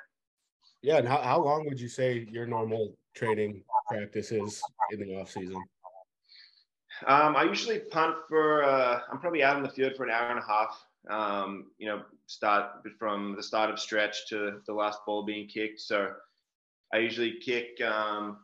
yeah 0.83 0.97
and 0.97 1.07
how, 1.07 1.19
how 1.23 1.41
long 1.41 1.65
would 1.67 1.81
you 1.81 1.89
say 1.89 2.27
your 2.33 2.47
normal 2.47 2.97
training 3.15 3.63
practice 3.89 4.33
is 4.33 4.61
in 4.91 4.99
the 4.99 5.15
off 5.15 5.31
season 5.31 5.63
um, 7.07 7.35
I 7.37 7.43
usually 7.43 7.81
punt 7.81 8.15
for, 8.29 8.63
uh, 8.63 9.01
I'm 9.11 9.19
probably 9.19 9.43
out 9.43 9.57
in 9.57 9.65
the 9.65 9.69
field 9.69 9.95
for 9.97 10.05
an 10.05 10.11
hour 10.11 10.31
and 10.31 10.39
a 10.39 10.47
half. 10.47 10.81
Um, 11.11 11.67
you 11.77 11.89
know, 11.89 12.03
start 12.27 12.71
from 13.01 13.35
the 13.35 13.43
start 13.43 13.69
of 13.69 13.81
stretch 13.81 14.29
to 14.29 14.61
the 14.65 14.73
last 14.73 15.01
ball 15.05 15.25
being 15.25 15.49
kicked. 15.49 15.81
So 15.81 16.13
I 16.95 16.99
usually 16.99 17.41
kick 17.45 17.81
um, 17.85 18.39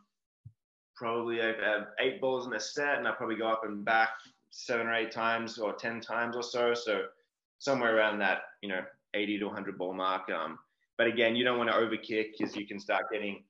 probably 0.97 1.41
I 1.41 1.47
have 1.47 1.87
eight 2.01 2.19
balls 2.19 2.45
in 2.45 2.53
a 2.53 2.59
set, 2.59 2.97
and 2.97 3.07
I 3.07 3.11
probably 3.11 3.37
go 3.37 3.47
up 3.47 3.63
and 3.63 3.85
back 3.85 4.09
seven 4.51 4.87
or 4.87 4.93
eight 4.93 5.11
times 5.11 5.57
or 5.57 5.73
10 5.73 6.01
times 6.01 6.35
or 6.35 6.43
so. 6.43 6.73
So 6.73 7.05
somewhere 7.59 7.97
around 7.97 8.19
that, 8.19 8.41
you 8.61 8.69
know, 8.69 8.81
80 9.13 9.39
to 9.39 9.45
100 9.45 9.77
ball 9.77 9.93
mark. 9.93 10.29
Um, 10.29 10.59
but 10.97 11.07
again, 11.07 11.35
you 11.35 11.43
don't 11.43 11.57
want 11.57 11.69
to 11.69 11.75
overkick 11.75 12.33
because 12.37 12.55
you 12.55 12.67
can 12.67 12.79
start 12.79 13.05
getting 13.11 13.43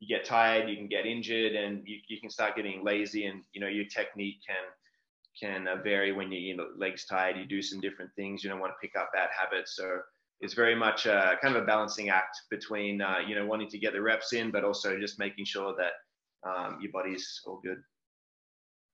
you 0.00 0.06
get 0.06 0.24
tired, 0.24 0.68
you 0.68 0.76
can 0.76 0.86
get 0.86 1.06
injured, 1.06 1.54
and 1.54 1.82
you, 1.84 1.98
you 2.08 2.20
can 2.20 2.30
start 2.30 2.54
getting 2.54 2.84
lazy, 2.84 3.26
and 3.26 3.42
you 3.52 3.60
know 3.60 3.66
your 3.66 3.86
technique 3.86 4.36
can 4.46 4.64
can 5.40 5.68
uh, 5.68 5.82
vary 5.82 6.12
when 6.12 6.30
you 6.30 6.38
you 6.38 6.56
know 6.56 6.68
legs 6.76 7.04
tired. 7.04 7.36
You 7.36 7.46
do 7.46 7.62
some 7.62 7.80
different 7.80 8.10
things. 8.14 8.44
You 8.44 8.50
don't 8.50 8.60
want 8.60 8.72
to 8.72 8.86
pick 8.86 8.96
up 8.96 9.10
bad 9.12 9.28
habits, 9.36 9.74
so 9.74 9.98
it's 10.40 10.54
very 10.54 10.76
much 10.76 11.06
uh, 11.06 11.34
kind 11.42 11.56
of 11.56 11.62
a 11.62 11.66
balancing 11.66 12.10
act 12.10 12.36
between 12.50 13.00
uh, 13.00 13.18
you 13.26 13.34
know 13.34 13.46
wanting 13.46 13.68
to 13.70 13.78
get 13.78 13.92
the 13.92 14.00
reps 14.00 14.32
in, 14.32 14.50
but 14.50 14.64
also 14.64 14.98
just 14.98 15.18
making 15.18 15.44
sure 15.44 15.74
that 15.76 16.48
um, 16.48 16.78
your 16.80 16.92
body's 16.92 17.40
all 17.46 17.60
good. 17.64 17.78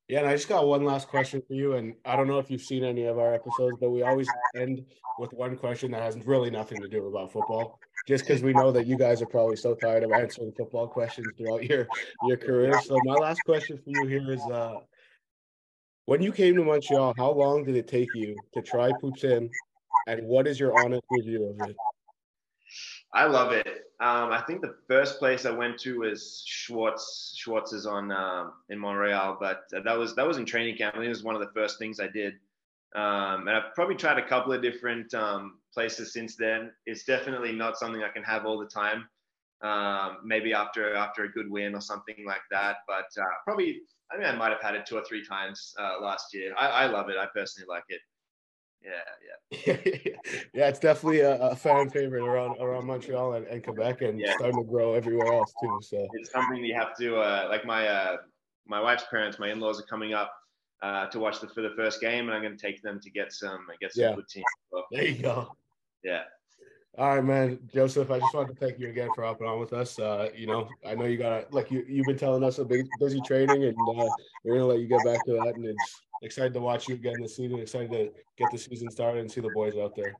Yeah, 0.09 0.19
and 0.19 0.29
I 0.29 0.35
just 0.35 0.49
got 0.49 0.67
one 0.67 0.85
last 0.85 1.09
question 1.09 1.43
for 1.47 1.55
you. 1.55 1.75
And 1.75 1.95
I 2.05 2.17
don't 2.17 2.29
know 2.29 2.39
if 2.39 2.51
you've 2.51 2.61
seen 2.61 2.85
any 2.85 3.05
of 3.05 3.19
our 3.19 3.33
episodes, 3.35 3.79
but 3.81 3.91
we 3.91 4.03
always 4.03 4.35
end 4.55 4.85
with 5.17 5.33
one 5.33 5.57
question 5.57 5.91
that 5.93 6.03
has 6.03 6.17
really 6.27 6.51
nothing 6.51 6.81
to 6.83 6.89
do 6.89 7.07
about 7.07 7.33
football 7.33 7.81
just 8.07 8.27
because 8.27 8.43
we 8.43 8.53
know 8.53 8.71
that 8.73 8.87
you 8.87 8.97
guys 8.97 9.23
are 9.23 9.27
probably 9.27 9.57
so 9.57 9.75
tired 9.75 10.03
of 10.03 10.13
answering 10.13 10.53
football 10.53 10.87
questions 10.89 11.33
throughout 11.37 11.65
your 11.65 11.89
your 12.21 12.37
career. 12.37 12.79
So 12.79 13.01
my 13.03 13.15
last 13.15 13.45
question 13.45 13.79
for 13.79 13.91
you 13.91 14.07
here 14.07 14.31
is 14.31 14.47
uh 14.49 14.81
when 16.07 16.21
you 16.21 16.33
came 16.33 16.57
to 16.57 16.65
Montreal, 16.65 17.15
how 17.17 17.33
long 17.33 17.65
did 17.65 17.77
it 17.77 17.89
take 17.89 18.15
you 18.15 18.43
to 18.53 18.61
try 18.61 18.93
poutine 18.93 19.51
and 20.07 20.27
what 20.27 20.47
is 20.47 20.61
your 20.61 20.75
honest 20.75 21.03
review 21.09 21.45
of 21.45 21.61
it? 21.61 21.77
I 23.15 23.27
love 23.27 23.53
it. 23.53 23.67
Um, 24.01 24.33
I 24.33 24.43
think 24.45 24.61
the 24.61 24.75
first 24.89 25.21
place 25.21 25.47
I 25.47 25.51
went 25.51 25.79
to 25.81 26.01
was 26.01 26.43
Schwartz. 26.45 27.33
Schwartz 27.37 27.73
is 27.73 27.87
on 27.87 28.11
um, 28.11 28.55
in 28.69 28.79
Montreal, 28.79 29.39
but 29.41 29.63
that 29.71 29.97
was 29.97 30.17
that 30.17 30.27
was 30.27 30.37
in 30.37 30.45
training 30.45 30.77
camp. 30.77 30.95
I 30.95 30.99
think 30.99 31.07
it 31.07 31.11
was 31.11 31.23
one 31.23 31.37
of 31.37 31.41
the 31.41 31.53
first 31.55 31.79
things 31.79 32.01
I 32.01 32.09
did. 32.09 32.35
Um, 32.97 33.49
and 33.49 33.51
I've 33.51 33.75
probably 33.75 33.95
tried 33.95 34.19
a 34.19 34.29
couple 34.29 34.53
of 34.53 34.63
different 34.63 35.15
um, 35.15 35.59
places 35.73 36.13
since 36.13 36.37
then. 36.37 36.73
It's 36.87 37.05
definitely 37.05 37.53
not 37.53 37.79
something 37.79 38.03
I 38.03 38.09
can 38.09 38.23
have 38.25 38.47
all 38.47 38.59
the 38.59 38.67
time. 38.67 39.09
Um, 39.63 40.19
maybe 40.25 40.53
after 40.53 40.95
after 40.95 41.25
a 41.25 41.29
good 41.31 41.49
win 41.49 41.75
or 41.75 41.81
something 41.81 42.25
like 42.27 42.43
that. 42.51 42.79
But 42.89 43.07
uh, 43.17 43.25
probably, 43.45 43.81
I 44.13 44.19
mean, 44.19 44.27
I 44.27 44.35
might 44.35 44.51
have 44.51 44.61
had 44.61 44.75
it 44.75 44.87
two 44.87 44.97
or 44.97 45.05
three 45.05 45.25
times 45.25 45.73
uh, 45.79 46.01
last 46.01 46.35
year. 46.35 46.53
I, 46.59 46.67
I, 46.67 46.87
love 46.87 47.09
it. 47.09 47.17
I 47.17 47.27
personally 47.33 47.67
like 47.69 47.85
it. 47.89 48.01
Yeah, 48.85 49.57
yeah, 49.67 49.77
yeah. 50.55 50.69
It's 50.69 50.79
definitely 50.79 51.21
a, 51.21 51.37
a, 51.39 51.57
fan 51.57 51.89
favorite 51.89 52.23
around 52.23 52.61
around 52.61 52.87
Montreal 52.87 53.35
and, 53.35 53.47
and 53.47 53.65
Quebec, 53.65 54.03
and 54.03 54.21
yeah. 54.21 54.35
starting 54.35 54.63
to 54.63 54.69
grow 54.69 54.95
everywhere 54.95 55.33
else 55.33 55.55
too. 55.63 55.79
So 55.83 56.07
it's 56.13 56.31
something 56.31 56.63
you 56.63 56.75
have 56.75 56.95
to 56.99 57.17
uh, 57.17 57.47
like. 57.49 57.65
My 57.65 57.87
uh, 57.89 58.17
my 58.67 58.81
wife's 58.81 59.05
parents, 59.11 59.39
my 59.39 59.51
in-laws 59.51 59.81
are 59.81 59.85
coming 59.85 60.13
up 60.13 60.33
uh, 60.83 61.07
to 61.07 61.19
watch 61.19 61.41
the 61.41 61.49
for 61.49 61.63
the 61.63 61.71
first 61.77 62.01
game, 62.01 62.27
and 62.27 62.35
I'm 62.35 62.43
going 62.43 62.57
to 62.57 62.61
take 62.61 62.83
them 62.83 63.01
to 63.01 63.11
get 63.11 63.33
some 63.33 63.67
I 63.71 63.77
get 63.81 63.95
some 63.95 64.05
yeah. 64.05 64.13
poutine. 64.13 64.43
Well, 64.71 64.87
there 64.91 65.05
you 65.05 65.23
go. 65.23 65.57
Yeah. 66.03 66.25
All 66.97 67.17
right, 67.17 67.25
man, 67.25 67.59
Joseph. 67.75 68.11
I 68.11 68.21
just 68.21 68.35
wanted 68.35 68.55
to 68.55 68.61
thank 68.61 68.79
you 68.79 68.89
again 68.89 69.09
for 69.17 69.25
hopping 69.25 69.49
on 69.49 69.59
with 69.59 69.73
us. 69.73 69.99
Uh, 69.99 70.29
you 70.37 70.47
know, 70.47 70.69
I 70.87 70.95
know 70.95 71.07
you 71.07 71.17
got 71.17 71.53
like 71.53 71.71
you 71.71 71.85
you've 71.89 72.07
been 72.07 72.19
telling 72.19 72.45
us 72.45 72.59
a 72.59 72.65
big 72.65 72.87
busy 73.01 73.21
training, 73.23 73.65
and 73.65 73.77
uh, 73.99 74.09
we're 74.45 74.55
gonna 74.55 74.67
let 74.67 74.79
you 74.79 74.87
get 74.87 75.05
back 75.05 75.25
to 75.25 75.33
that. 75.33 75.55
And 75.57 75.65
it's 75.65 76.03
excited 76.25 76.55
to 76.55 76.61
watch 76.61 76.89
you 76.89 76.95
again 76.95 77.15
this 77.21 77.37
season. 77.37 77.59
Excited 77.59 77.91
to 77.91 78.11
get 78.37 78.49
the 78.51 78.59
season 78.59 78.91
started 78.91 79.21
and 79.21 79.31
see 79.31 79.41
the 79.41 79.51
boys 79.55 79.77
out 79.77 79.95
there. 79.95 80.17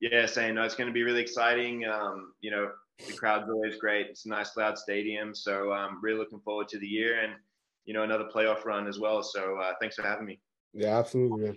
Yeah, 0.00 0.26
same. 0.26 0.54
no, 0.54 0.62
it's 0.64 0.74
going 0.74 0.88
to 0.88 0.92
be 0.92 1.02
really 1.02 1.20
exciting. 1.20 1.86
Um, 1.86 2.32
you 2.40 2.50
know, 2.50 2.70
the 3.06 3.12
crowd's 3.12 3.48
always 3.50 3.76
great. 3.76 4.08
It's 4.08 4.26
a 4.26 4.28
nice, 4.28 4.56
loud 4.56 4.78
stadium, 4.78 5.34
so 5.34 5.72
I'm 5.72 5.90
um, 5.90 6.00
really 6.02 6.18
looking 6.18 6.40
forward 6.40 6.68
to 6.68 6.78
the 6.78 6.86
year 6.86 7.20
and 7.20 7.34
you 7.84 7.94
know 7.94 8.02
another 8.02 8.28
playoff 8.32 8.64
run 8.64 8.86
as 8.86 8.98
well. 8.98 9.22
So 9.22 9.58
uh, 9.60 9.72
thanks 9.80 9.96
for 9.96 10.02
having 10.02 10.26
me. 10.26 10.40
Yeah, 10.72 10.98
absolutely, 10.98 11.46
man. 11.46 11.56